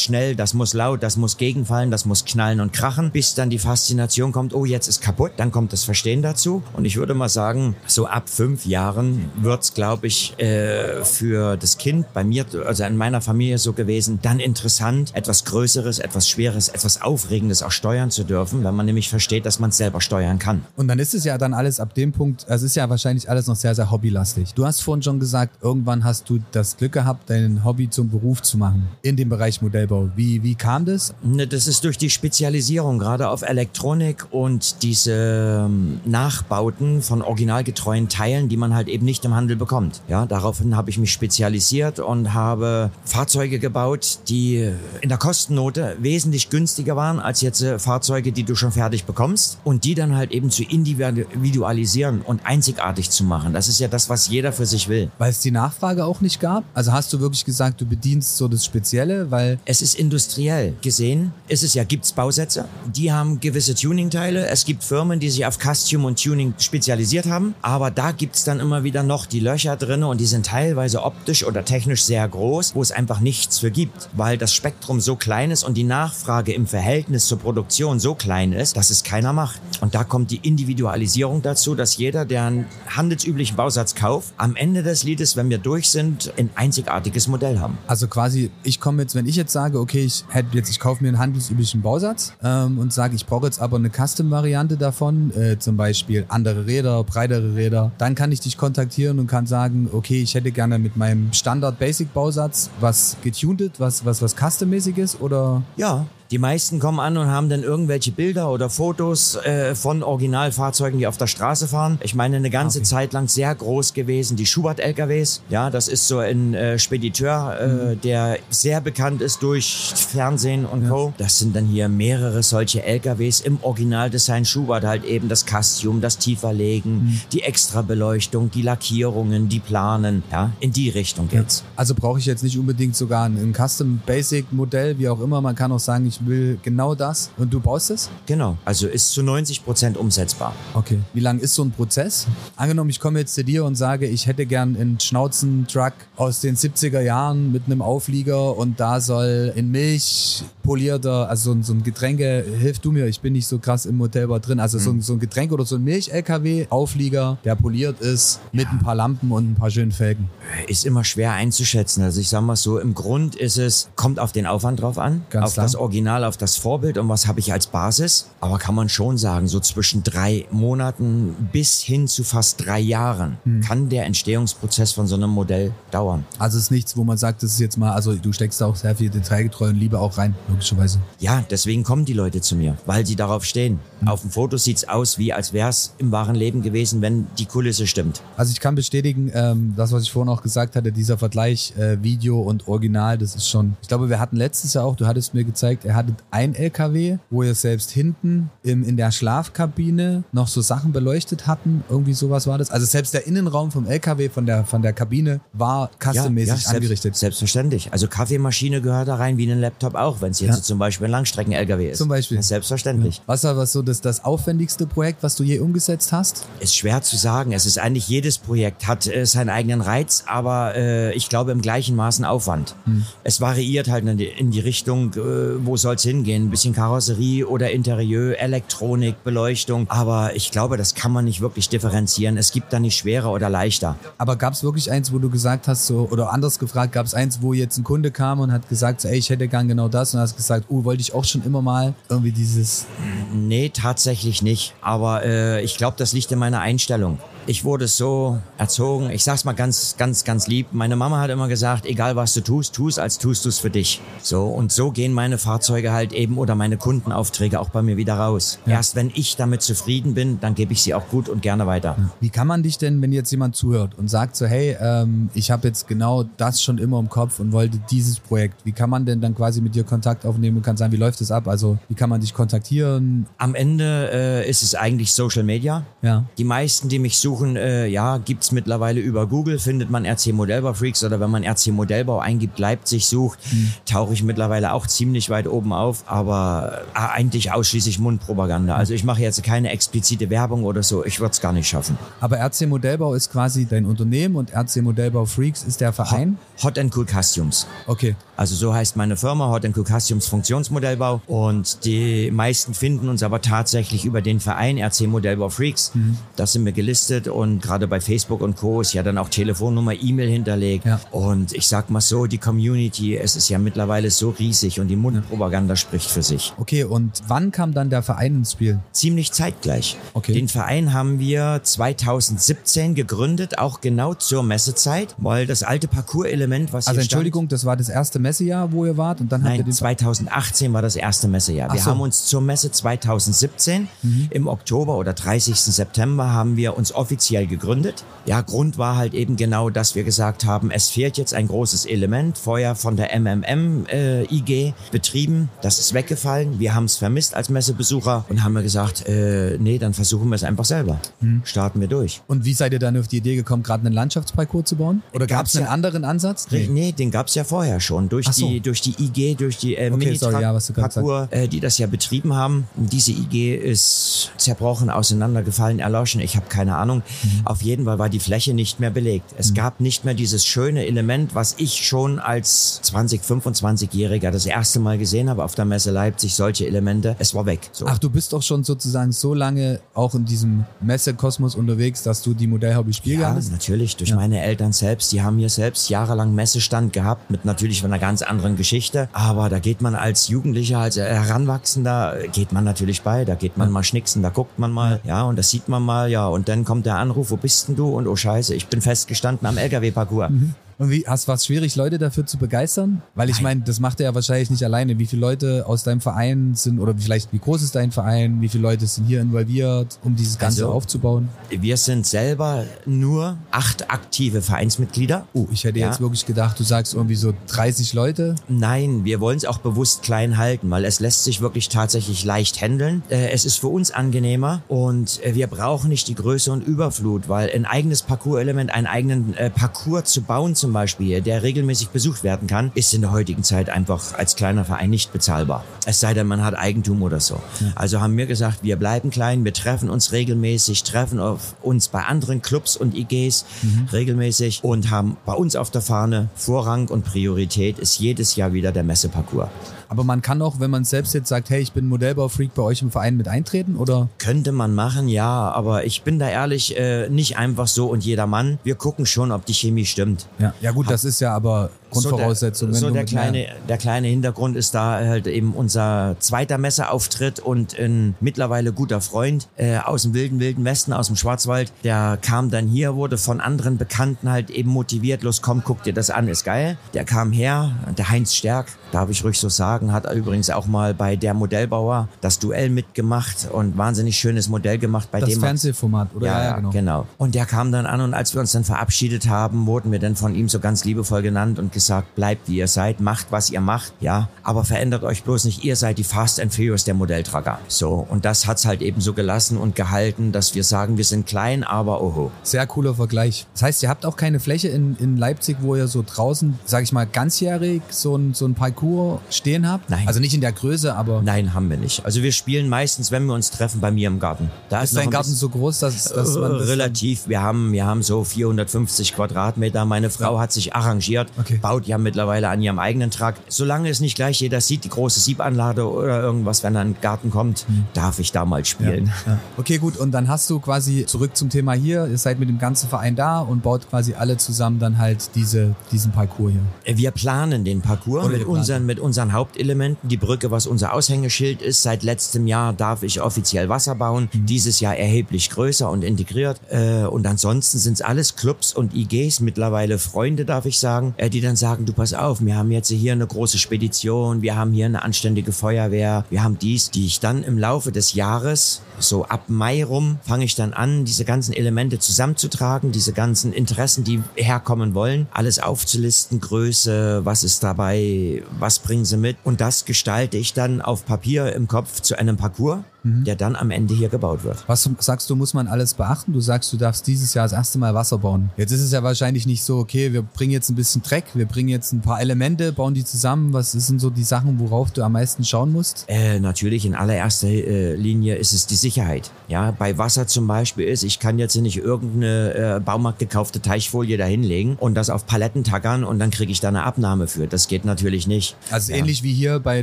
schnell, 0.00 0.36
das 0.36 0.54
muss 0.54 0.74
laut, 0.74 1.02
das 1.02 1.16
muss 1.16 1.36
gegenfallen, 1.36 1.90
das 1.90 2.04
muss 2.04 2.24
knallen 2.24 2.60
und 2.60 2.72
krachen, 2.72 3.10
bis 3.10 3.34
dann 3.34 3.50
die 3.50 3.58
Faszination 3.58 4.25
kommt, 4.32 4.54
oh, 4.54 4.64
jetzt 4.64 4.88
ist 4.88 5.00
kaputt, 5.00 5.32
dann 5.36 5.50
kommt 5.50 5.72
das 5.72 5.84
Verstehen 5.84 6.22
dazu. 6.22 6.62
Und 6.72 6.84
ich 6.84 6.96
würde 6.96 7.14
mal 7.14 7.28
sagen, 7.28 7.76
so 7.86 8.06
ab 8.06 8.28
fünf 8.28 8.66
Jahren 8.66 9.30
wird's, 9.36 9.74
glaube 9.74 10.06
ich, 10.06 10.38
äh, 10.38 11.04
für 11.04 11.56
das 11.56 11.78
Kind, 11.78 12.12
bei 12.12 12.24
mir, 12.24 12.46
also 12.64 12.84
in 12.84 12.96
meiner 12.96 13.20
Familie 13.20 13.58
so 13.58 13.72
gewesen, 13.72 14.18
dann 14.22 14.40
interessant, 14.40 15.14
etwas 15.14 15.44
Größeres, 15.44 15.98
etwas 15.98 16.28
Schweres, 16.28 16.68
etwas 16.68 17.02
Aufregendes 17.02 17.62
auch 17.62 17.70
steuern 17.70 18.10
zu 18.10 18.24
dürfen, 18.24 18.64
wenn 18.64 18.74
man 18.74 18.86
nämlich 18.86 19.08
versteht, 19.08 19.46
dass 19.46 19.58
man 19.58 19.70
es 19.70 19.76
selber 19.76 20.00
steuern 20.00 20.38
kann. 20.38 20.64
Und 20.76 20.88
dann 20.88 20.98
ist 20.98 21.14
es 21.14 21.24
ja 21.24 21.38
dann 21.38 21.54
alles 21.54 21.80
ab 21.80 21.94
dem 21.94 22.12
Punkt, 22.12 22.48
also 22.48 22.64
es 22.64 22.72
ist 22.72 22.76
ja 22.76 22.88
wahrscheinlich 22.88 23.28
alles 23.28 23.46
noch 23.46 23.56
sehr, 23.56 23.74
sehr 23.74 23.90
hobbylastig. 23.90 24.54
Du 24.54 24.64
hast 24.64 24.80
vorhin 24.82 25.02
schon 25.02 25.20
gesagt, 25.20 25.62
irgendwann 25.62 26.04
hast 26.04 26.28
du 26.30 26.38
das 26.52 26.76
Glück 26.76 26.92
gehabt, 26.92 27.28
dein 27.30 27.64
Hobby 27.64 27.90
zum 27.90 28.10
Beruf 28.10 28.42
zu 28.42 28.58
machen 28.58 28.88
in 29.02 29.16
dem 29.16 29.28
Bereich 29.28 29.62
Modellbau. 29.62 30.10
Wie, 30.16 30.42
wie 30.42 30.54
kam 30.54 30.84
das? 30.84 31.14
Ne, 31.22 31.46
Das 31.46 31.66
ist 31.66 31.84
durch 31.84 31.98
die 31.98 32.10
Spezialisierung, 32.10 32.98
gerade 32.98 33.28
auf 33.28 33.42
Elektronik 33.42 34.15
und 34.30 34.82
diese 34.82 35.66
ähm, 35.66 36.00
Nachbauten 36.04 37.02
von 37.02 37.22
originalgetreuen 37.22 38.08
Teilen, 38.08 38.48
die 38.48 38.56
man 38.56 38.74
halt 38.74 38.88
eben 38.88 39.04
nicht 39.04 39.24
im 39.24 39.34
Handel 39.34 39.56
bekommt. 39.56 40.00
Ja, 40.08 40.26
daraufhin 40.26 40.76
habe 40.76 40.90
ich 40.90 40.98
mich 40.98 41.12
spezialisiert 41.12 41.98
und 41.98 42.34
habe 42.34 42.90
Fahrzeuge 43.04 43.58
gebaut, 43.58 44.18
die 44.28 44.72
in 45.00 45.08
der 45.08 45.18
Kostennote 45.18 45.96
wesentlich 46.00 46.50
günstiger 46.50 46.96
waren 46.96 47.20
als 47.20 47.40
jetzt 47.40 47.62
äh, 47.62 47.78
Fahrzeuge, 47.78 48.32
die 48.32 48.44
du 48.44 48.54
schon 48.54 48.72
fertig 48.72 49.04
bekommst 49.04 49.58
und 49.64 49.84
die 49.84 49.94
dann 49.94 50.16
halt 50.16 50.32
eben 50.32 50.50
zu 50.50 50.62
individualisieren 50.64 52.20
und 52.22 52.44
einzigartig 52.44 53.10
zu 53.10 53.24
machen. 53.24 53.52
Das 53.52 53.68
ist 53.68 53.80
ja 53.80 53.88
das, 53.88 54.08
was 54.08 54.28
jeder 54.28 54.52
für 54.52 54.66
sich 54.66 54.88
will. 54.88 55.10
Weil 55.18 55.30
es 55.30 55.40
die 55.40 55.50
Nachfrage 55.50 56.04
auch 56.04 56.20
nicht 56.20 56.40
gab? 56.40 56.64
Also 56.74 56.92
hast 56.92 57.12
du 57.12 57.20
wirklich 57.20 57.44
gesagt, 57.44 57.80
du 57.80 57.86
bedienst 57.86 58.36
so 58.36 58.48
das 58.48 58.64
Spezielle, 58.64 59.30
weil 59.30 59.58
Es 59.64 59.82
ist 59.82 59.94
industriell 59.94 60.74
gesehen, 60.80 61.32
ist 61.48 61.62
es 61.62 61.74
ja, 61.74 61.84
gibt's 61.84 62.12
Bausätze, 62.12 62.66
die 62.86 63.12
haben 63.12 63.40
gewisse 63.40 63.74
Tuningteile. 64.10 64.46
Es 64.46 64.64
gibt 64.64 64.84
Firmen, 64.84 65.18
die 65.18 65.30
sich 65.30 65.46
auf 65.46 65.58
Custom 65.58 66.04
und 66.04 66.22
Tuning 66.22 66.54
spezialisiert 66.58 67.26
haben, 67.26 67.54
aber 67.60 67.90
da 67.90 68.12
gibt's 68.12 68.44
dann 68.44 68.60
immer 68.60 68.84
wieder 68.84 69.02
noch 69.02 69.26
die 69.26 69.40
Löcher 69.40 69.76
drin 69.76 70.04
und 70.04 70.20
die 70.20 70.26
sind 70.26 70.46
teilweise 70.46 71.02
optisch 71.02 71.44
oder 71.44 71.64
technisch 71.64 72.04
sehr 72.04 72.26
groß, 72.28 72.74
wo 72.74 72.82
es 72.82 72.92
einfach 72.92 73.20
nichts 73.20 73.58
für 73.58 73.70
gibt, 73.70 74.08
weil 74.12 74.38
das 74.38 74.54
Spektrum 74.54 75.00
so 75.00 75.16
klein 75.16 75.50
ist 75.50 75.64
und 75.64 75.74
die 75.74 75.84
Nachfrage 75.84 76.52
im 76.52 76.66
Verhältnis 76.66 77.26
zur 77.26 77.38
Produktion 77.38 77.98
so 77.98 78.14
klein 78.14 78.52
ist, 78.52 78.76
dass 78.76 78.90
es 78.90 79.02
keiner 79.02 79.32
macht. 79.32 79.60
Und 79.80 79.94
da 79.94 80.04
kommt 80.04 80.30
die 80.30 80.40
Individualisierung 80.42 81.42
dazu, 81.42 81.74
dass 81.74 81.96
jeder, 81.96 82.24
der 82.24 82.44
einen 82.44 82.66
handelsüblichen 82.88 83.56
Bausatz 83.56 83.94
kauft, 83.94 84.32
am 84.36 84.54
Ende 84.54 84.82
des 84.82 85.02
Liedes, 85.02 85.36
wenn 85.36 85.50
wir 85.50 85.58
durch 85.58 85.90
sind, 85.90 86.32
ein 86.36 86.50
einzigartiges 86.54 87.26
Modell 87.26 87.58
haben. 87.58 87.78
Also 87.86 88.06
quasi, 88.06 88.50
ich 88.62 88.80
komme 88.80 89.02
jetzt, 89.02 89.14
wenn 89.14 89.26
ich 89.26 89.36
jetzt 89.36 89.52
sage, 89.52 89.80
okay, 89.80 90.04
ich 90.04 90.24
hätte 90.28 90.56
jetzt, 90.56 90.70
ich 90.70 90.78
kaufe 90.78 91.02
mir 91.02 91.08
einen 91.08 91.18
handelsüblichen 91.18 91.82
Bausatz 91.82 92.34
ähm, 92.42 92.78
und 92.78 92.92
sage, 92.92 93.16
ich 93.16 93.26
brauche 93.26 93.46
jetzt 93.46 93.60
aber 93.60 93.76
eine 93.76 93.85
Custom-Variante 93.90 94.76
davon, 94.76 95.30
äh, 95.36 95.58
zum 95.58 95.76
Beispiel 95.76 96.24
andere 96.28 96.66
Räder, 96.66 97.02
breitere 97.04 97.54
Räder, 97.54 97.92
dann 97.98 98.14
kann 98.14 98.32
ich 98.32 98.40
dich 98.40 98.56
kontaktieren 98.56 99.18
und 99.18 99.26
kann 99.26 99.46
sagen, 99.46 99.88
okay, 99.92 100.22
ich 100.22 100.34
hätte 100.34 100.52
gerne 100.52 100.78
mit 100.78 100.96
meinem 100.96 101.32
Standard-Basic-Bausatz 101.32 102.70
was 102.80 103.16
getuned, 103.22 103.78
was 103.78 104.04
was 104.04 104.22
was 104.22 104.36
custom-mäßig 104.36 104.98
ist 104.98 105.20
oder? 105.20 105.62
Ja, 105.76 106.06
die 106.30 106.38
meisten 106.38 106.78
kommen 106.78 107.00
an 107.00 107.16
und 107.16 107.26
haben 107.28 107.48
dann 107.48 107.62
irgendwelche 107.62 108.10
Bilder 108.12 108.50
oder 108.50 108.68
Fotos 108.70 109.36
äh, 109.36 109.74
von 109.74 110.02
Originalfahrzeugen, 110.02 110.98
die 110.98 111.06
auf 111.06 111.16
der 111.16 111.26
Straße 111.26 111.68
fahren. 111.68 111.98
Ich 112.02 112.14
meine, 112.14 112.36
eine 112.36 112.50
ganze 112.50 112.78
Okay. 112.78 112.84
Zeit 112.84 113.12
lang 113.12 113.28
sehr 113.28 113.54
groß 113.54 113.94
gewesen, 113.94 114.36
die 114.36 114.44
Schubert-LKWs. 114.46 115.42
Ja, 115.48 115.70
das 115.70 115.88
ist 115.88 116.08
so 116.08 116.18
ein 116.18 116.52
äh, 116.54 116.78
Spediteur, 116.78 117.92
äh, 117.92 117.96
der 117.96 118.38
sehr 118.50 118.80
bekannt 118.80 119.22
ist 119.22 119.42
durch 119.42 119.92
Fernsehen 119.94 120.66
und 120.66 120.88
Co. 120.88 121.12
Das 121.18 121.38
sind 121.38 121.54
dann 121.56 121.66
hier 121.66 121.88
mehrere 121.88 122.42
solche 122.42 122.82
LKWs 122.82 123.40
im 123.40 123.58
Originaldesign 123.62 124.44
Schubert, 124.44 124.84
halt 124.84 125.04
eben 125.04 125.28
das 125.28 125.46
Costume, 125.46 126.00
das 126.00 126.18
Tieferlegen, 126.18 127.20
die 127.32 127.42
Extrabeleuchtung, 127.42 128.50
die 128.50 128.62
Lackierungen, 128.62 129.48
die 129.48 129.60
Planen. 129.60 130.22
Ja, 130.32 130.50
in 130.60 130.72
die 130.72 130.90
Richtung 130.90 131.28
geht's. 131.28 131.62
Also 131.76 131.94
brauche 131.94 132.18
ich 132.18 132.26
jetzt 132.26 132.42
nicht 132.42 132.58
unbedingt 132.58 132.96
sogar 132.96 133.24
ein, 133.26 133.36
ein 133.36 133.54
Custom 133.54 134.00
Basic 134.06 134.52
Modell, 134.52 134.98
wie 134.98 135.08
auch 135.08 135.20
immer. 135.20 135.40
Man 135.40 135.54
kann 135.54 135.70
auch 135.72 135.80
sagen, 135.80 136.06
ich 136.06 136.15
will 136.24 136.58
genau 136.62 136.94
das 136.94 137.30
und 137.36 137.52
du 137.52 137.60
baust 137.60 137.90
es? 137.90 138.08
Genau, 138.26 138.56
also 138.64 138.86
ist 138.86 139.10
zu 139.10 139.22
90 139.22 139.64
Prozent 139.64 139.96
umsetzbar. 139.96 140.52
Okay. 140.74 140.98
Wie 141.12 141.20
lang 141.20 141.38
ist 141.38 141.54
so 141.54 141.62
ein 141.62 141.70
Prozess? 141.72 142.26
Angenommen, 142.56 142.90
ich 142.90 143.00
komme 143.00 143.18
jetzt 143.18 143.34
zu 143.34 143.44
dir 143.44 143.64
und 143.64 143.74
sage, 143.74 144.06
ich 144.06 144.26
hätte 144.26 144.46
gern 144.46 144.76
einen 144.76 144.98
Schnauzen-Truck 145.00 145.92
aus 146.16 146.40
den 146.40 146.56
70er 146.56 147.00
Jahren 147.00 147.52
mit 147.52 147.64
einem 147.66 147.82
Auflieger 147.82 148.56
und 148.56 148.80
da 148.80 149.00
soll 149.00 149.52
in 149.54 149.70
Milch 149.70 150.44
polierter, 150.62 151.28
also 151.28 151.50
so 151.50 151.52
ein, 151.52 151.62
so 151.62 151.72
ein 151.72 151.82
Getränke, 151.82 152.44
hilf 152.58 152.78
du 152.80 152.90
mir, 152.90 153.06
ich 153.06 153.20
bin 153.20 153.32
nicht 153.32 153.46
so 153.46 153.58
krass 153.58 153.86
im 153.86 153.96
Modellbau 153.96 154.38
drin, 154.38 154.58
also 154.58 154.78
so, 154.78 154.90
ein, 154.90 155.00
so 155.00 155.12
ein 155.12 155.20
Getränk 155.20 155.52
oder 155.52 155.64
so 155.64 155.76
ein 155.76 155.84
Milch-LKW, 155.84 156.66
Auflieger, 156.70 157.38
der 157.44 157.54
poliert 157.54 158.00
ist, 158.00 158.40
mit 158.52 158.66
ein 158.68 158.80
paar 158.80 158.94
Lampen 158.94 159.30
und 159.30 159.52
ein 159.52 159.54
paar 159.54 159.70
schönen 159.70 159.92
Felgen. 159.92 160.28
Ist 160.66 160.84
immer 160.84 161.04
schwer 161.04 161.32
einzuschätzen. 161.32 162.02
Also 162.02 162.20
ich 162.20 162.28
sag 162.28 162.42
mal 162.42 162.56
so, 162.56 162.78
im 162.78 162.94
Grund 162.94 163.36
ist 163.36 163.58
es, 163.58 163.88
kommt 163.94 164.18
auf 164.18 164.32
den 164.32 164.46
Aufwand 164.46 164.80
drauf 164.80 164.98
an, 164.98 165.24
Ganz 165.30 165.46
auf 165.46 165.52
klar. 165.54 165.66
das 165.66 165.76
Original, 165.76 166.05
auf 166.08 166.36
das 166.36 166.56
Vorbild 166.56 166.98
und 166.98 167.08
was 167.08 167.26
habe 167.26 167.40
ich 167.40 167.52
als 167.52 167.66
Basis. 167.66 168.28
Aber 168.40 168.58
kann 168.58 168.74
man 168.74 168.88
schon 168.88 169.18
sagen, 169.18 169.48
so 169.48 169.60
zwischen 169.60 170.02
drei 170.02 170.46
Monaten 170.50 171.34
bis 171.52 171.80
hin 171.80 172.06
zu 172.08 172.24
fast 172.24 172.64
drei 172.64 172.80
Jahren 172.80 173.38
Hm. 173.44 173.60
kann 173.60 173.88
der 173.88 174.06
Entstehungsprozess 174.06 174.92
von 174.92 175.06
so 175.06 175.16
einem 175.16 175.30
Modell 175.30 175.72
dauern. 175.90 176.24
Also 176.38 176.58
es 176.58 176.64
ist 176.64 176.70
nichts, 176.70 176.96
wo 176.96 177.04
man 177.04 177.16
sagt, 177.16 177.42
das 177.42 177.52
ist 177.52 177.60
jetzt 177.60 177.76
mal, 177.76 177.92
also 177.92 178.14
du 178.14 178.32
steckst 178.32 178.60
da 178.60 178.66
auch 178.66 178.76
sehr 178.76 178.94
viel 178.94 179.10
Detailgetreu 179.10 179.68
und 179.68 179.76
Liebe 179.76 179.98
auch 179.98 180.16
rein, 180.18 180.34
logischerweise. 180.48 180.98
Ja, 181.18 181.44
deswegen 181.50 181.82
kommen 181.82 182.04
die 182.04 182.12
Leute 182.12 182.40
zu 182.40 182.56
mir, 182.56 182.76
weil 182.86 183.04
sie 183.06 183.16
darauf 183.16 183.44
stehen. 183.44 183.80
Hm. 184.00 184.08
Auf 184.08 184.20
dem 184.22 184.30
Foto 184.30 184.56
sieht's 184.56 184.88
aus, 184.88 185.18
wie 185.18 185.32
als 185.32 185.52
wäre 185.52 185.68
es 185.68 185.94
im 185.98 186.12
wahren 186.12 186.36
Leben 186.36 186.62
gewesen, 186.62 187.02
wenn 187.02 187.26
die 187.38 187.46
Kulisse 187.46 187.86
stimmt. 187.86 188.22
Also 188.36 188.52
ich 188.52 188.60
kann 188.60 188.74
bestätigen, 188.74 189.30
ähm, 189.34 189.74
das, 189.76 189.92
was 189.92 190.04
ich 190.04 190.12
vorhin 190.12 190.32
auch 190.32 190.42
gesagt 190.42 190.76
hatte, 190.76 190.92
dieser 190.92 191.18
Vergleich 191.18 191.74
äh, 191.76 192.02
Video 192.02 192.40
und 192.40 192.68
Original, 192.68 193.18
das 193.18 193.34
ist 193.34 193.48
schon, 193.48 193.76
ich 193.82 193.88
glaube, 193.88 194.08
wir 194.08 194.20
hatten 194.20 194.36
letztes 194.36 194.74
Jahr 194.74 194.84
auch, 194.84 194.96
du 194.96 195.06
hattest 195.06 195.34
mir 195.34 195.44
gezeigt, 195.44 195.84
er 195.84 195.95
hatte 195.96 196.14
ein 196.30 196.54
LKW, 196.54 197.18
wo 197.30 197.42
ihr 197.42 197.54
selbst 197.54 197.90
hinten 197.90 198.50
im, 198.62 198.84
in 198.84 198.96
der 198.96 199.10
Schlafkabine 199.10 200.24
noch 200.32 200.48
so 200.48 200.60
Sachen 200.60 200.92
beleuchtet 200.92 201.46
hatten, 201.46 201.82
irgendwie 201.88 202.12
sowas 202.12 202.46
war 202.46 202.58
das. 202.58 202.70
Also 202.70 202.86
selbst 202.86 203.14
der 203.14 203.26
Innenraum 203.26 203.70
vom 203.70 203.86
LKW, 203.86 204.28
von 204.28 204.46
der, 204.46 204.64
von 204.64 204.82
der 204.82 204.92
Kabine, 204.92 205.40
war 205.52 205.90
custommäßig 206.02 206.52
selbst- 206.54 206.68
angerichtet. 206.74 207.16
Selbstverständlich. 207.16 207.92
Also 207.92 208.08
Kaffeemaschine 208.08 208.80
gehört 208.82 209.08
da 209.08 209.16
rein 209.16 209.36
wie 209.38 209.50
ein 209.50 209.60
Laptop 209.60 209.94
auch, 209.94 210.20
wenn 210.20 210.30
es 210.32 210.40
jetzt 210.40 210.56
Ja. 210.56 210.62
zum 210.62 210.78
Beispiel 210.78 211.06
ein 211.06 211.10
Langstrecken-LKW 211.12 211.90
ist. 211.90 211.98
Zum 211.98 212.08
Beispiel. 212.08 212.36
Ja, 212.36 212.42
selbstverständlich. 212.42 213.22
Was 213.26 213.44
war 213.44 213.56
was 213.56 213.72
so 213.72 213.82
das, 213.82 214.00
das 214.00 214.24
aufwendigste 214.24 214.86
Projekt, 214.86 215.22
was 215.22 215.36
du 215.36 215.42
je 215.44 215.58
umgesetzt 215.60 216.12
hast? 216.12 216.46
Ist 216.60 216.76
schwer 216.76 217.02
zu 217.02 217.16
sagen. 217.16 217.52
Es 217.52 217.66
ist 217.66 217.78
eigentlich 217.78 218.08
jedes 218.08 218.38
Projekt 218.38 218.86
hat 218.86 219.06
äh, 219.06 219.24
seinen 219.24 219.48
eigenen 219.50 219.80
Reiz, 219.80 220.24
aber 220.26 220.74
äh, 220.74 221.12
ich 221.14 221.28
glaube 221.28 221.52
im 221.52 221.60
gleichen 221.62 221.96
Maßen 221.96 222.24
Aufwand. 222.24 222.74
Hm. 222.84 223.04
Es 223.24 223.40
variiert 223.40 223.88
halt 223.88 224.06
in 224.06 224.18
die, 224.18 224.26
in 224.26 224.50
die 224.50 224.60
Richtung, 224.60 225.12
äh, 225.14 225.64
wo 225.64 225.76
soll 225.86 225.94
es 225.94 226.02
hingehen? 226.02 226.46
Ein 226.46 226.50
bisschen 226.50 226.74
Karosserie 226.74 227.46
oder 227.46 227.70
Interieur, 227.70 228.36
Elektronik, 228.40 229.22
Beleuchtung. 229.22 229.86
Aber 229.88 230.34
ich 230.34 230.50
glaube, 230.50 230.76
das 230.76 230.96
kann 230.96 231.12
man 231.12 231.26
nicht 231.26 231.40
wirklich 231.40 231.68
differenzieren. 231.68 232.36
Es 232.36 232.50
gibt 232.50 232.72
da 232.72 232.80
nicht 232.80 232.96
schwerer 232.96 233.30
oder 233.30 233.48
leichter. 233.48 233.94
Aber 234.18 234.34
gab 234.34 234.54
es 234.54 234.64
wirklich 234.64 234.90
eins, 234.90 235.12
wo 235.12 235.20
du 235.20 235.30
gesagt 235.30 235.68
hast, 235.68 235.86
so, 235.86 236.08
oder 236.10 236.32
anders 236.32 236.58
gefragt, 236.58 236.92
gab 236.92 237.06
es 237.06 237.14
eins, 237.14 237.40
wo 237.40 237.52
jetzt 237.52 237.78
ein 237.78 237.84
Kunde 237.84 238.10
kam 238.10 238.40
und 238.40 238.50
hat 238.50 238.68
gesagt, 238.68 239.00
so, 239.00 239.06
ey, 239.06 239.18
ich 239.18 239.30
hätte 239.30 239.46
gern 239.46 239.68
genau 239.68 239.86
das 239.86 240.12
und 240.12 240.18
hast 240.18 240.36
gesagt, 240.36 240.66
oh, 240.70 240.82
wollte 240.82 241.02
ich 241.02 241.14
auch 241.14 241.24
schon 241.24 241.44
immer 241.44 241.62
mal 241.62 241.94
irgendwie 242.08 242.32
dieses, 242.32 242.86
Nee, 243.32 243.68
tatsächlich 243.72 244.42
nicht. 244.42 244.74
Aber 244.80 245.24
äh, 245.24 245.62
ich 245.62 245.76
glaube, 245.76 245.96
das 245.98 246.12
liegt 246.12 246.32
in 246.32 246.40
meiner 246.40 246.58
Einstellung. 246.58 247.20
Ich 247.48 247.64
wurde 247.64 247.86
so 247.86 248.40
erzogen, 248.58 249.08
ich 249.10 249.22
sag's 249.22 249.44
mal 249.44 249.52
ganz, 249.52 249.94
ganz, 249.96 250.24
ganz 250.24 250.48
lieb. 250.48 250.66
Meine 250.72 250.96
Mama 250.96 251.20
hat 251.20 251.30
immer 251.30 251.46
gesagt, 251.46 251.86
egal 251.86 252.16
was 252.16 252.34
du 252.34 252.40
tust, 252.40 252.74
tu's, 252.74 252.98
als 252.98 253.18
tust 253.18 253.44
du's 253.44 253.60
für 253.60 253.70
dich. 253.70 254.00
So, 254.20 254.46
und 254.46 254.72
so 254.72 254.90
gehen 254.90 255.12
meine 255.12 255.38
Fahrzeuge 255.38 255.92
halt 255.92 256.12
eben 256.12 256.38
oder 256.38 256.56
meine 256.56 256.76
Kundenaufträge 256.76 257.60
auch 257.60 257.68
bei 257.68 257.82
mir 257.82 257.96
wieder 257.96 258.14
raus. 258.14 258.58
Erst 258.66 258.96
wenn 258.96 259.12
ich 259.14 259.36
damit 259.36 259.62
zufrieden 259.62 260.14
bin, 260.14 260.40
dann 260.40 260.56
gebe 260.56 260.72
ich 260.72 260.82
sie 260.82 260.92
auch 260.92 261.06
gut 261.08 261.28
und 261.28 261.40
gerne 261.40 261.68
weiter. 261.68 261.96
Wie 262.18 262.30
kann 262.30 262.48
man 262.48 262.64
dich 262.64 262.78
denn, 262.78 263.00
wenn 263.00 263.12
jetzt 263.12 263.30
jemand 263.30 263.54
zuhört 263.54 263.96
und 263.96 264.08
sagt 264.08 264.34
so, 264.34 264.46
hey, 264.46 264.76
ähm, 264.80 265.30
ich 265.32 265.52
habe 265.52 265.68
jetzt 265.68 265.86
genau 265.86 266.24
das 266.38 266.60
schon 266.60 266.78
immer 266.78 266.98
im 266.98 267.08
Kopf 267.08 267.38
und 267.38 267.52
wollte 267.52 267.78
dieses 267.92 268.18
Projekt, 268.18 268.64
wie 268.64 268.72
kann 268.72 268.90
man 268.90 269.06
denn 269.06 269.20
dann 269.20 269.36
quasi 269.36 269.60
mit 269.60 269.76
dir 269.76 269.84
Kontakt 269.84 270.26
aufnehmen 270.26 270.56
und 270.56 270.62
kann 270.64 270.76
sagen, 270.76 270.92
wie 270.92 270.96
läuft 270.96 271.20
es 271.20 271.30
ab? 271.30 271.46
Also 271.46 271.78
wie 271.88 271.94
kann 271.94 272.10
man 272.10 272.20
dich 272.20 272.34
kontaktieren? 272.34 273.26
Am 273.38 273.54
Ende 273.54 274.10
äh, 274.12 274.50
ist 274.50 274.64
es 274.64 274.74
eigentlich 274.74 275.12
Social 275.12 275.44
Media. 275.44 275.84
Ja. 276.02 276.24
Die 276.38 276.44
meisten, 276.44 276.88
die 276.88 276.98
mich 276.98 277.16
suchen, 277.18 277.35
suchen, 277.36 277.56
äh, 277.56 277.86
ja, 277.86 278.18
gibt's 278.18 278.52
mittlerweile 278.52 279.00
über 279.00 279.26
Google, 279.26 279.58
findet 279.58 279.90
man 279.90 280.04
RC 280.06 280.32
Modellbau 280.32 280.72
Freaks 280.72 281.04
oder 281.04 281.20
wenn 281.20 281.30
man 281.30 281.44
RC 281.44 281.68
Modellbau 281.68 282.18
eingibt, 282.18 282.58
Leipzig 282.58 283.06
sucht, 283.06 283.38
mhm. 283.52 283.72
tauche 283.84 284.14
ich 284.14 284.22
mittlerweile 284.22 284.72
auch 284.72 284.86
ziemlich 284.86 285.28
weit 285.28 285.46
oben 285.46 285.72
auf, 285.72 286.04
aber 286.06 286.82
äh, 286.94 286.98
eigentlich 286.98 287.52
ausschließlich 287.52 287.98
Mundpropaganda. 287.98 288.74
Also 288.74 288.94
ich 288.94 289.04
mache 289.04 289.22
jetzt 289.22 289.42
keine 289.42 289.70
explizite 289.70 290.30
Werbung 290.30 290.64
oder 290.64 290.82
so, 290.82 291.04
ich 291.04 291.20
würde 291.20 291.32
es 291.32 291.40
gar 291.40 291.52
nicht 291.52 291.68
schaffen. 291.68 291.98
Aber 292.20 292.38
RC 292.38 292.66
Modellbau 292.68 293.14
ist 293.14 293.30
quasi 293.30 293.66
dein 293.66 293.84
Unternehmen 293.84 294.36
und 294.36 294.54
RC 294.54 294.82
Modellbau 294.82 295.26
Freaks 295.26 295.62
ist 295.62 295.80
der 295.80 295.92
Verein? 295.92 296.38
Hot 296.62 296.78
and 296.78 296.96
Cool 296.96 297.06
Customs. 297.06 297.66
Okay. 297.86 298.16
Also 298.36 298.54
so 298.54 298.74
heißt 298.74 298.96
meine 298.96 299.16
Firma, 299.16 299.48
Hot 299.48 299.64
Cool 299.76 299.84
Customs 299.84 300.26
Funktionsmodellbau. 300.26 301.22
Und 301.26 301.84
die 301.84 302.30
meisten 302.30 302.74
finden 302.74 303.08
uns 303.08 303.22
aber 303.22 303.40
tatsächlich 303.40 304.04
über 304.04 304.22
den 304.22 304.40
Verein 304.40 304.78
RC 304.78 305.06
Modellbau 305.06 305.48
Freaks. 305.48 305.92
Mhm. 305.94 306.18
Da 306.36 306.46
sind 306.46 306.64
wir 306.64 306.72
gelistet 306.72 307.28
und 307.28 307.62
gerade 307.62 307.88
bei 307.88 308.00
Facebook 308.00 308.42
und 308.42 308.56
Co. 308.56 308.80
ist 308.80 308.92
ja 308.92 309.02
dann 309.02 309.18
auch 309.18 309.28
Telefonnummer, 309.28 309.94
E-Mail 309.94 310.28
hinterlegt. 310.28 310.84
Ja. 310.84 311.00
Und 311.10 311.52
ich 311.52 311.66
sag 311.66 311.90
mal 311.90 312.00
so, 312.00 312.26
die 312.26 312.38
Community, 312.38 313.16
es 313.16 313.36
ist 313.36 313.48
ja 313.48 313.58
mittlerweile 313.58 314.10
so 314.10 314.30
riesig 314.30 314.80
und 314.80 314.88
die 314.88 314.96
Mundpropaganda 314.96 315.72
ja. 315.72 315.76
spricht 315.76 316.10
für 316.10 316.22
sich. 316.22 316.52
Okay, 316.58 316.84
und 316.84 317.22
wann 317.26 317.52
kam 317.52 317.72
dann 317.72 317.90
der 317.90 318.02
Verein 318.02 318.36
ins 318.36 318.52
Spiel? 318.52 318.78
Ziemlich 318.92 319.32
zeitgleich. 319.32 319.96
Okay. 320.14 320.32
Den 320.32 320.48
Verein 320.48 320.92
haben 320.92 321.18
wir 321.18 321.60
2017 321.62 322.94
gegründet, 322.94 323.58
auch 323.58 323.80
genau 323.80 324.14
zur 324.14 324.42
Messezeit, 324.42 325.14
weil 325.18 325.46
das 325.46 325.62
alte 325.62 325.88
Parcours-Element, 325.88 326.72
was 326.72 326.86
Also 326.86 327.00
Entschuldigung, 327.00 327.42
stand, 327.44 327.52
das 327.52 327.64
war 327.64 327.76
das 327.76 327.88
erste 327.88 328.18
Messejahr, 328.26 328.72
wo 328.72 328.84
ihr 328.84 328.96
wart? 328.96 329.20
Und 329.20 329.30
dann 329.30 329.42
Nein, 329.42 329.52
habt 329.52 329.58
ihr 329.60 329.64
den 329.64 329.72
2018 329.72 330.72
war 330.72 330.82
das 330.82 330.96
erste 330.96 331.28
Messejahr. 331.28 331.72
Wir 331.72 331.80
so. 331.80 331.90
haben 331.90 332.00
uns 332.00 332.26
zur 332.26 332.40
Messe 332.40 332.72
2017 332.72 333.88
mhm. 334.02 334.28
im 334.30 334.48
Oktober 334.48 334.96
oder 334.96 335.12
30. 335.12 335.56
September 335.56 336.32
haben 336.32 336.56
wir 336.56 336.76
uns 336.76 336.92
offiziell 336.92 337.46
gegründet. 337.46 338.04
Ja, 338.26 338.40
Grund 338.40 338.78
war 338.78 338.96
halt 338.96 339.14
eben 339.14 339.36
genau, 339.36 339.70
dass 339.70 339.94
wir 339.94 340.02
gesagt 340.02 340.44
haben, 340.44 340.72
es 340.72 340.88
fehlt 340.88 341.18
jetzt 341.18 341.34
ein 341.34 341.46
großes 341.46 341.86
Element, 341.86 342.36
vorher 342.36 342.74
von 342.74 342.96
der 342.96 343.16
MMM 343.16 343.86
äh, 343.86 344.24
IG 344.24 344.74
betrieben. 344.90 345.48
Das 345.62 345.78
ist 345.78 345.94
weggefallen. 345.94 346.58
Wir 346.58 346.74
haben 346.74 346.86
es 346.86 346.96
vermisst 346.96 347.36
als 347.36 347.48
Messebesucher 347.48 348.24
und 348.28 348.42
haben 348.42 348.54
gesagt, 348.56 349.06
äh, 349.08 349.56
nee, 349.60 349.78
dann 349.78 349.94
versuchen 349.94 350.28
wir 350.30 350.34
es 350.34 350.42
einfach 350.42 350.64
selber. 350.64 350.98
Mhm. 351.20 351.42
Starten 351.44 351.80
wir 351.80 351.88
durch. 351.88 352.22
Und 352.26 352.44
wie 352.44 352.54
seid 352.54 352.72
ihr 352.72 352.80
dann 352.80 352.98
auf 352.98 353.06
die 353.06 353.18
Idee 353.18 353.36
gekommen, 353.36 353.62
gerade 353.62 353.86
einen 353.86 353.94
Landschaftsparcours 353.94 354.64
zu 354.64 354.76
bauen? 354.76 355.02
Oder 355.12 355.28
gab 355.28 355.46
es 355.46 355.54
einen 355.54 355.66
ja, 355.66 355.70
anderen 355.70 356.04
Ansatz? 356.04 356.48
Nee, 356.50 356.68
nee 356.68 356.92
den 356.92 357.12
gab 357.12 357.28
es 357.28 357.36
ja 357.36 357.44
vorher 357.44 357.78
schon 357.78 358.08
durch 358.16 358.36
so. 358.36 358.48
die 358.48 358.60
durch 358.60 358.80
die 358.80 358.94
IG, 358.98 359.34
durch 359.34 359.58
die 359.58 359.76
äh, 359.76 359.90
okay, 359.92 360.14
sorry, 360.14 360.42
ja, 360.42 360.58
Parcours, 360.74 361.28
äh, 361.30 361.48
die 361.48 361.60
das 361.60 361.78
ja 361.78 361.86
betrieben 361.86 362.34
haben. 362.34 362.66
Diese 362.76 363.12
IG 363.12 363.54
ist 363.54 364.30
zerbrochen, 364.36 364.90
auseinandergefallen, 364.90 365.78
erloschen. 365.78 366.20
Ich 366.20 366.36
habe 366.36 366.46
keine 366.48 366.76
Ahnung. 366.76 367.02
Mhm. 367.22 367.46
Auf 367.46 367.62
jeden 367.62 367.84
Fall 367.84 367.98
war 367.98 368.08
die 368.08 368.20
Fläche 368.20 368.54
nicht 368.54 368.80
mehr 368.80 368.90
belegt. 368.90 369.34
Es 369.36 369.50
mhm. 369.50 369.54
gab 369.54 369.80
nicht 369.80 370.04
mehr 370.04 370.14
dieses 370.14 370.44
schöne 370.44 370.86
Element, 370.86 371.34
was 371.34 371.56
ich 371.58 371.86
schon 371.86 372.18
als 372.18 372.80
20, 372.82 373.22
25-Jähriger 373.22 374.30
das 374.30 374.46
erste 374.46 374.80
Mal 374.80 374.98
gesehen 374.98 375.28
habe 375.28 375.44
auf 375.44 375.54
der 375.54 375.64
Messe 375.64 375.90
Leipzig. 375.90 376.34
Solche 376.34 376.66
Elemente. 376.66 377.16
Es 377.18 377.34
war 377.34 377.46
weg. 377.46 377.68
So. 377.72 377.86
Ach, 377.86 377.98
du 377.98 378.10
bist 378.10 378.32
doch 378.32 378.42
schon 378.42 378.64
sozusagen 378.64 379.12
so 379.12 379.34
lange 379.34 379.80
auch 379.94 380.14
in 380.14 380.24
diesem 380.24 380.64
Messekosmos 380.80 381.54
unterwegs, 381.54 382.02
dass 382.02 382.22
du 382.22 382.34
die 382.34 382.46
Modellhobby 382.46 382.92
spielst. 382.92 383.20
Ja, 383.20 383.38
natürlich. 383.50 383.96
Durch 383.96 384.10
ja. 384.10 384.16
meine 384.16 384.40
Eltern 384.42 384.72
selbst. 384.72 385.12
Die 385.12 385.22
haben 385.22 385.38
hier 385.38 385.50
selbst 385.50 385.88
jahrelang 385.88 386.34
Messestand 386.34 386.92
gehabt 386.92 387.30
mit 387.30 387.44
natürlich 387.44 387.84
einer 387.84 387.98
ganz 388.06 388.22
anderen 388.22 388.56
Geschichte. 388.56 389.08
Aber 389.12 389.48
da 389.48 389.58
geht 389.58 389.80
man 389.80 389.96
als 389.96 390.28
Jugendlicher, 390.28 390.78
als 390.78 390.96
Heranwachsender, 390.96 392.16
geht 392.32 392.52
man 392.52 392.62
natürlich 392.62 393.02
bei. 393.02 393.24
Da 393.24 393.34
geht 393.34 393.56
man 393.56 393.72
mal 393.72 393.82
schnicksen, 393.82 394.22
da 394.22 394.28
guckt 394.28 394.60
man 394.60 394.70
mal, 394.70 395.00
ja, 395.02 395.24
und 395.24 395.36
das 395.36 395.50
sieht 395.50 395.68
man 395.68 395.82
mal, 395.82 396.08
ja. 396.08 396.28
Und 396.28 396.48
dann 396.48 396.64
kommt 396.64 396.86
der 396.86 396.98
Anruf, 396.98 397.32
wo 397.32 397.36
bist 397.36 397.66
denn 397.66 397.74
du? 397.74 397.88
Und 397.88 398.06
oh 398.06 398.14
Scheiße, 398.14 398.54
ich 398.54 398.68
bin 398.68 398.80
festgestanden 398.80 399.48
am 399.48 399.58
LKW-Parcours. 399.58 400.30
Mhm. 400.30 400.54
Und 400.78 400.90
wie 400.90 401.06
hast 401.06 401.26
was 401.26 401.46
schwierig, 401.46 401.74
Leute 401.76 401.98
dafür 401.98 402.26
zu 402.26 402.36
begeistern? 402.36 403.00
Weil 403.14 403.30
ich 403.30 403.40
meine, 403.40 403.62
das 403.62 403.80
macht 403.80 404.00
er 404.00 404.06
ja 404.06 404.14
wahrscheinlich 404.14 404.50
nicht 404.50 404.62
alleine. 404.62 404.98
Wie 404.98 405.06
viele 405.06 405.20
Leute 405.20 405.64
aus 405.66 405.84
deinem 405.84 406.02
Verein 406.02 406.54
sind 406.54 406.80
oder 406.80 406.94
vielleicht 406.96 407.32
wie 407.32 407.38
groß 407.38 407.62
ist 407.62 407.74
dein 407.74 407.92
Verein? 407.92 408.42
Wie 408.42 408.48
viele 408.48 408.62
Leute 408.62 408.86
sind 408.86 409.06
hier 409.06 409.22
involviert, 409.22 409.98
um 410.04 410.16
dieses 410.16 410.38
Ganze 410.38 410.64
also, 410.64 410.74
aufzubauen? 410.74 411.30
Wir 411.48 411.78
sind 411.78 412.06
selber 412.06 412.64
nur 412.84 413.38
acht 413.50 413.90
aktive 413.90 414.42
Vereinsmitglieder. 414.42 415.26
Oh, 415.32 415.46
ich 415.50 415.64
hätte 415.64 415.78
ja. 415.78 415.86
jetzt 415.86 416.00
wirklich 416.00 416.26
gedacht, 416.26 416.60
du 416.60 416.64
sagst 416.64 416.92
irgendwie 416.92 417.14
so 417.14 417.32
30 417.48 417.94
Leute. 417.94 418.34
Nein, 418.48 419.04
wir 419.04 419.20
wollen 419.20 419.38
es 419.38 419.46
auch 419.46 419.58
bewusst 419.58 420.02
klein 420.02 420.36
halten, 420.36 420.70
weil 420.70 420.84
es 420.84 421.00
lässt 421.00 421.24
sich 421.24 421.40
wirklich 421.40 421.70
tatsächlich 421.70 422.24
leicht 422.24 422.60
handeln. 422.60 423.02
Äh, 423.08 423.30
es 423.30 423.46
ist 423.46 423.56
für 423.56 423.68
uns 423.68 423.92
angenehmer 423.92 424.62
und 424.68 425.24
äh, 425.24 425.34
wir 425.34 425.46
brauchen 425.46 425.88
nicht 425.88 426.08
die 426.08 426.14
Größe 426.14 426.52
und 426.52 426.66
Überflut, 426.66 427.30
weil 427.30 427.50
ein 427.54 427.64
eigenes 427.64 428.02
Parcours-Element, 428.02 428.74
einen 428.74 428.86
eigenen 428.86 429.34
äh, 429.34 429.48
Parcours 429.48 430.04
zu 430.04 430.20
bauen 430.20 430.54
zum 430.66 430.72
Beispiel, 430.72 431.20
der 431.20 431.44
regelmäßig 431.44 431.90
besucht 431.90 432.24
werden 432.24 432.48
kann, 432.48 432.72
ist 432.74 432.92
in 432.92 433.00
der 433.00 433.12
heutigen 433.12 433.44
Zeit 433.44 433.70
einfach 433.70 434.14
als 434.14 434.34
kleiner 434.34 434.64
Verein 434.64 434.90
nicht 434.90 435.12
bezahlbar. 435.12 435.64
Es 435.84 436.00
sei 436.00 436.12
denn, 436.12 436.26
man 436.26 436.42
hat 436.42 436.58
Eigentum 436.58 437.02
oder 437.02 437.20
so. 437.20 437.40
Ja. 437.60 437.68
Also 437.76 438.00
haben 438.00 438.16
wir 438.16 438.26
gesagt, 438.26 438.64
wir 438.64 438.74
bleiben 438.74 439.10
klein, 439.10 439.44
wir 439.44 439.52
treffen 439.52 439.88
uns 439.88 440.10
regelmäßig, 440.10 440.82
treffen 440.82 441.20
auf 441.20 441.54
uns 441.62 441.86
bei 441.86 442.02
anderen 442.02 442.42
Clubs 442.42 442.76
und 442.76 442.96
IGs 442.96 443.44
mhm. 443.62 443.88
regelmäßig 443.92 444.64
und 444.64 444.90
haben 444.90 445.16
bei 445.24 445.34
uns 445.34 445.54
auf 445.54 445.70
der 445.70 445.82
Fahne 445.82 446.30
Vorrang 446.34 446.88
und 446.88 447.04
Priorität 447.04 447.78
ist 447.78 448.00
jedes 448.00 448.34
Jahr 448.34 448.52
wieder 448.52 448.72
der 448.72 448.82
Messeparcours. 448.82 449.48
Aber 449.88 450.04
man 450.04 450.22
kann 450.22 450.42
auch, 450.42 450.60
wenn 450.60 450.70
man 450.70 450.84
selbst 450.84 451.14
jetzt 451.14 451.28
sagt, 451.28 451.50
hey, 451.50 451.60
ich 451.60 451.72
bin 451.72 451.86
Modellbaufreak, 451.86 452.54
bei 452.54 452.62
euch 452.62 452.82
im 452.82 452.90
Verein 452.90 453.16
mit 453.16 453.28
eintreten, 453.28 453.76
oder? 453.76 454.08
Könnte 454.18 454.52
man 454.52 454.74
machen, 454.74 455.08
ja, 455.08 455.50
aber 455.50 455.84
ich 455.84 456.02
bin 456.02 456.18
da 456.18 456.28
ehrlich 456.28 456.76
äh, 456.76 457.08
nicht 457.08 457.38
einfach 457.38 457.66
so 457.66 457.86
und 457.86 458.04
jeder 458.04 458.26
Mann. 458.26 458.58
Wir 458.64 458.74
gucken 458.74 459.06
schon, 459.06 459.32
ob 459.32 459.46
die 459.46 459.54
Chemie 459.54 459.86
stimmt. 459.86 460.26
Ja, 460.38 460.54
ja 460.60 460.72
gut, 460.72 460.90
das 460.90 461.04
ist 461.04 461.20
ja 461.20 461.34
aber 461.34 461.70
Grundvoraussetzung. 461.90 462.72
So, 462.72 462.80
der, 462.80 462.88
so 462.88 462.94
der 462.94 463.04
kleine, 463.04 463.46
der 463.68 463.78
kleine 463.78 464.08
Hintergrund 464.08 464.56
ist 464.56 464.74
da 464.74 464.96
halt 464.96 465.26
eben 465.26 465.52
unser 465.52 466.16
zweiter 466.18 466.58
Messeauftritt 466.58 467.40
und 467.40 467.78
ein 467.78 468.14
mittlerweile 468.20 468.72
guter 468.72 469.00
Freund 469.00 469.48
äh, 469.56 469.78
aus 469.78 470.02
dem 470.02 470.14
wilden, 470.14 470.40
wilden 470.40 470.64
Westen, 470.64 470.92
aus 470.92 471.06
dem 471.06 471.16
Schwarzwald, 471.16 471.72
der 471.84 472.18
kam 472.20 472.50
dann 472.50 472.66
hier, 472.66 472.94
wurde 472.94 473.18
von 473.18 473.40
anderen 473.40 473.78
Bekannten 473.78 474.30
halt 474.30 474.50
eben 474.50 474.70
motiviert, 474.70 475.22
los 475.22 475.42
komm, 475.42 475.62
guck 475.64 475.82
dir 475.82 475.92
das 475.92 476.10
an, 476.10 476.28
ist 476.28 476.44
geil. 476.44 476.76
Der 476.94 477.04
kam 477.04 477.32
her, 477.32 477.72
der 477.96 478.10
Heinz 478.10 478.34
Stärk, 478.34 478.66
darf 478.92 479.10
ich 479.10 479.24
ruhig 479.24 479.38
so 479.38 479.48
sagen, 479.48 479.75
hat 479.92 480.12
übrigens 480.12 480.50
auch 480.50 480.66
mal 480.66 480.94
bei 480.94 481.16
der 481.16 481.34
Modellbauer 481.34 482.08
das 482.20 482.38
Duell 482.38 482.70
mitgemacht 482.70 483.48
und 483.50 483.76
wahnsinnig 483.76 484.16
schönes 484.16 484.48
Modell 484.48 484.78
gemacht 484.78 485.08
bei 485.10 485.20
das 485.20 485.28
dem. 485.28 485.40
Das 485.40 485.44
Fernsehformat, 485.44 486.14
oder? 486.14 486.26
Ja, 486.26 486.44
ja, 486.44 486.56
genau. 486.56 486.70
genau. 486.70 487.06
Und 487.18 487.34
der 487.34 487.46
kam 487.46 487.72
dann 487.72 487.86
an 487.86 488.00
und 488.00 488.14
als 488.14 488.34
wir 488.34 488.40
uns 488.40 488.52
dann 488.52 488.64
verabschiedet 488.64 489.28
haben, 489.28 489.66
wurden 489.66 489.92
wir 489.92 489.98
dann 489.98 490.16
von 490.16 490.34
ihm 490.34 490.48
so 490.48 490.60
ganz 490.60 490.84
liebevoll 490.84 491.22
genannt 491.22 491.58
und 491.58 491.72
gesagt, 491.72 492.14
bleibt 492.14 492.48
wie 492.48 492.56
ihr 492.56 492.68
seid, 492.68 493.00
macht 493.00 493.28
was 493.30 493.50
ihr 493.50 493.60
macht, 493.60 493.92
ja, 494.00 494.28
aber 494.42 494.64
verändert 494.64 495.04
euch 495.04 495.24
bloß 495.24 495.44
nicht, 495.44 495.64
ihr 495.64 495.76
seid 495.76 495.98
die 495.98 496.04
Fast 496.04 496.40
and 496.40 496.54
Furious 496.54 496.84
der 496.84 496.94
Modelltrager. 496.94 497.58
So, 497.68 498.06
und 498.08 498.24
das 498.24 498.46
hat's 498.46 498.64
halt 498.64 498.82
eben 498.82 499.00
so 499.00 499.12
gelassen 499.12 499.58
und 499.58 499.76
gehalten, 499.76 500.32
dass 500.32 500.54
wir 500.54 500.64
sagen, 500.64 500.96
wir 500.96 501.04
sind 501.04 501.26
klein, 501.26 501.64
aber 501.64 502.02
oho. 502.02 502.30
Sehr 502.42 502.66
cooler 502.66 502.94
Vergleich. 502.94 503.46
Das 503.52 503.62
heißt, 503.62 503.82
ihr 503.82 503.88
habt 503.88 504.06
auch 504.06 504.16
keine 504.16 504.40
Fläche 504.40 504.68
in, 504.68 504.96
in 504.96 505.16
Leipzig, 505.16 505.58
wo 505.60 505.76
ihr 505.76 505.88
so 505.88 506.04
draußen, 506.06 506.58
sag 506.64 506.82
ich 506.82 506.92
mal, 506.92 507.06
ganzjährig 507.06 507.82
so 507.90 508.16
ein, 508.16 508.34
so 508.34 508.46
ein 508.46 508.54
Parcours 508.54 509.20
stehen 509.30 509.65
habt? 509.68 509.90
Nein. 509.90 510.06
Also 510.06 510.20
nicht 510.20 510.34
in 510.34 510.40
der 510.40 510.52
Größe, 510.52 510.94
aber. 510.94 511.22
Nein, 511.22 511.54
haben 511.54 511.70
wir 511.70 511.76
nicht. 511.76 512.04
Also 512.04 512.22
wir 512.22 512.32
spielen 512.32 512.68
meistens, 512.68 513.10
wenn 513.10 513.26
wir 513.26 513.34
uns 513.34 513.50
treffen, 513.50 513.80
bei 513.80 513.90
mir 513.90 514.08
im 514.08 514.20
Garten. 514.20 514.50
Da 514.68 514.82
ist, 514.82 514.90
ist 514.90 514.96
dein 514.96 515.10
Garten 515.10 515.32
so 515.32 515.48
groß, 515.48 515.80
dass, 515.80 516.12
dass 516.12 516.34
man. 516.36 516.58
Das 516.58 516.68
relativ. 516.68 517.28
Wir 517.28 517.42
haben, 517.42 517.72
wir 517.72 517.86
haben 517.86 518.02
so 518.02 518.24
450 518.24 519.14
Quadratmeter. 519.14 519.84
Meine 519.84 520.10
Frau 520.10 520.34
ja. 520.34 520.40
hat 520.40 520.52
sich 520.52 520.74
arrangiert, 520.74 521.28
okay. 521.38 521.58
baut 521.60 521.86
ja 521.86 521.98
mittlerweile 521.98 522.48
an 522.48 522.62
ihrem 522.62 522.78
eigenen 522.78 523.10
Trakt. 523.10 523.40
Solange 523.48 523.88
es 523.88 524.00
nicht 524.00 524.16
gleich 524.16 524.40
jeder 524.40 524.60
sieht, 524.60 524.84
die 524.84 524.88
große 524.88 525.20
Siebanlage 525.20 525.90
oder 525.90 526.22
irgendwas, 526.22 526.62
wenn 526.62 526.74
dann 526.74 526.90
ein 526.90 526.96
Garten 527.00 527.30
kommt, 527.30 527.68
mhm. 527.68 527.84
darf 527.94 528.18
ich 528.18 528.32
da 528.32 528.44
mal 528.44 528.64
spielen. 528.64 529.06
Ja. 529.26 529.32
Ja. 529.32 529.38
Okay, 529.56 529.78
gut. 529.78 529.96
Und 529.96 530.12
dann 530.12 530.28
hast 530.28 530.48
du 530.50 530.60
quasi 530.60 531.06
zurück 531.06 531.36
zum 531.36 531.50
Thema 531.50 531.72
hier. 531.72 532.06
Ihr 532.06 532.18
seid 532.18 532.38
mit 532.38 532.48
dem 532.48 532.58
ganzen 532.58 532.88
Verein 532.88 533.16
da 533.16 533.40
und 533.40 533.62
baut 533.62 533.88
quasi 533.88 534.14
alle 534.14 534.36
zusammen 534.36 534.78
dann 534.78 534.98
halt 534.98 535.30
diese, 535.34 535.74
diesen 535.92 536.12
Parcours 536.12 536.52
hier. 536.52 536.96
Wir 536.96 537.10
planen 537.10 537.64
den 537.64 537.82
Parcours 537.82 538.28
mit 538.28 538.44
unseren, 538.44 538.86
mit 538.86 538.98
unseren 538.98 539.32
Hauptelementen. 539.56 540.08
Die 540.08 540.16
Brücke, 540.18 540.50
was 540.50 540.66
unser 540.66 540.92
Aushängeschild 540.92 541.62
ist. 541.62 541.82
Seit 541.82 542.02
letztem 542.02 542.46
Jahr 542.46 542.74
darf 542.74 543.02
ich 543.02 543.22
offiziell 543.22 543.68
Wasser 543.68 543.94
bauen. 543.94 544.28
Mhm. 544.32 544.46
Dieses 544.46 544.80
Jahr 544.80 544.96
erheblich 544.96 545.50
größer 545.50 545.90
und 545.90 546.04
integriert. 546.04 546.60
Äh, 546.68 547.04
und 547.04 547.26
ansonsten 547.26 547.78
sind 547.78 547.94
es 547.94 548.02
alles 548.02 548.36
Clubs 548.36 548.74
und 548.74 548.94
IGs, 548.94 549.40
mittlerweile 549.40 549.98
Freunde, 549.98 550.44
darf 550.44 550.66
ich 550.66 550.78
sagen, 550.78 551.14
äh, 551.16 551.30
die 551.30 551.40
dann 551.40 551.56
sagen, 551.56 551.86
du 551.86 551.92
pass 551.92 552.12
auf, 552.12 552.40
wir 552.40 552.56
haben 552.56 552.70
jetzt 552.70 552.88
hier 552.88 553.12
eine 553.12 553.26
große 553.26 553.58
Spedition, 553.58 554.42
wir 554.42 554.56
haben 554.56 554.72
hier 554.72 554.86
eine 554.86 555.02
anständige 555.02 555.52
Feuerwehr, 555.52 556.24
wir 556.28 556.42
haben 556.42 556.58
dies, 556.58 556.90
die 556.90 557.06
ich 557.06 557.20
dann 557.20 557.42
im 557.42 557.58
Laufe 557.58 557.92
des 557.92 558.12
Jahres, 558.12 558.82
so 558.98 559.24
ab 559.24 559.44
Mai 559.48 559.84
rum, 559.84 560.18
fange 560.22 560.44
ich 560.44 560.54
dann 560.54 560.72
an, 560.72 561.04
diese 561.04 561.24
ganzen 561.24 561.52
Elemente 561.52 561.98
zusammenzutragen, 561.98 562.92
diese 562.92 563.12
ganzen 563.12 563.52
Interessen, 563.52 564.04
die 564.04 564.22
herkommen 564.34 564.94
wollen, 564.94 565.26
alles 565.32 565.58
aufzulisten, 565.58 566.40
Größe, 566.40 567.24
was 567.24 567.44
ist 567.44 567.62
dabei, 567.62 568.42
was 568.58 568.78
bringen 568.78 569.04
sie 569.04 569.16
mit 569.16 569.36
und 569.46 569.60
das 569.60 569.84
gestalte 569.84 570.36
ich 570.38 570.54
dann 570.54 570.82
auf 570.82 571.06
Papier 571.06 571.52
im 571.52 571.68
Kopf 571.68 572.00
zu 572.00 572.18
einem 572.18 572.36
Parcours 572.36 572.80
der 573.24 573.36
dann 573.36 573.56
am 573.56 573.70
Ende 573.70 573.94
hier 573.94 574.08
gebaut 574.08 574.44
wird. 574.44 574.64
Was 574.66 574.88
sagst 574.98 575.28
du, 575.30 575.36
muss 575.36 575.54
man 575.54 575.66
alles 575.66 575.94
beachten? 575.94 576.32
Du 576.32 576.40
sagst, 576.40 576.72
du 576.72 576.76
darfst 576.76 577.06
dieses 577.06 577.34
Jahr 577.34 577.44
das 577.44 577.52
erste 577.52 577.78
Mal 577.78 577.94
Wasser 577.94 578.18
bauen. 578.18 578.50
Jetzt 578.56 578.72
ist 578.72 578.80
es 578.80 578.92
ja 578.92 579.02
wahrscheinlich 579.02 579.46
nicht 579.46 579.62
so, 579.62 579.78
okay, 579.78 580.12
wir 580.12 580.22
bringen 580.22 580.52
jetzt 580.52 580.70
ein 580.70 580.76
bisschen 580.76 581.02
Dreck, 581.02 581.24
wir 581.34 581.46
bringen 581.46 581.68
jetzt 581.68 581.92
ein 581.92 582.00
paar 582.00 582.20
Elemente, 582.20 582.72
bauen 582.72 582.94
die 582.94 583.04
zusammen. 583.04 583.52
Was 583.52 583.72
sind 583.72 584.00
so 584.00 584.10
die 584.10 584.24
Sachen, 584.24 584.58
worauf 584.58 584.90
du 584.90 585.02
am 585.02 585.12
meisten 585.12 585.44
schauen 585.44 585.72
musst? 585.72 586.04
Äh, 586.08 586.40
natürlich 586.40 586.86
in 586.86 586.94
allererster 586.94 587.48
äh, 587.48 587.94
Linie 587.94 588.36
ist 588.36 588.52
es 588.52 588.66
die 588.66 588.76
Sicherheit. 588.76 589.30
Ja, 589.48 589.70
bei 589.70 589.98
Wasser 589.98 590.26
zum 590.26 590.46
Beispiel 590.46 590.86
ist, 590.86 591.02
ich 591.02 591.18
kann 591.18 591.38
jetzt 591.38 591.56
nicht 591.56 591.78
irgendeine 591.78 592.76
äh, 592.76 592.80
Baumarkt 592.80 593.18
gekaufte 593.18 593.60
Teichfolie 593.60 594.16
da 594.16 594.24
hinlegen 594.24 594.76
und 594.78 594.94
das 594.94 595.10
auf 595.10 595.26
Paletten 595.26 595.64
tackern 595.64 596.04
und 596.04 596.18
dann 596.18 596.30
kriege 596.30 596.52
ich 596.52 596.60
da 596.60 596.68
eine 596.68 596.84
Abnahme 596.84 597.26
für. 597.26 597.46
Das 597.46 597.68
geht 597.68 597.84
natürlich 597.84 598.26
nicht. 598.26 598.56
Also 598.70 598.92
ja. 598.92 598.98
ähnlich 598.98 599.22
wie 599.22 599.32
hier 599.32 599.60
bei 599.60 599.82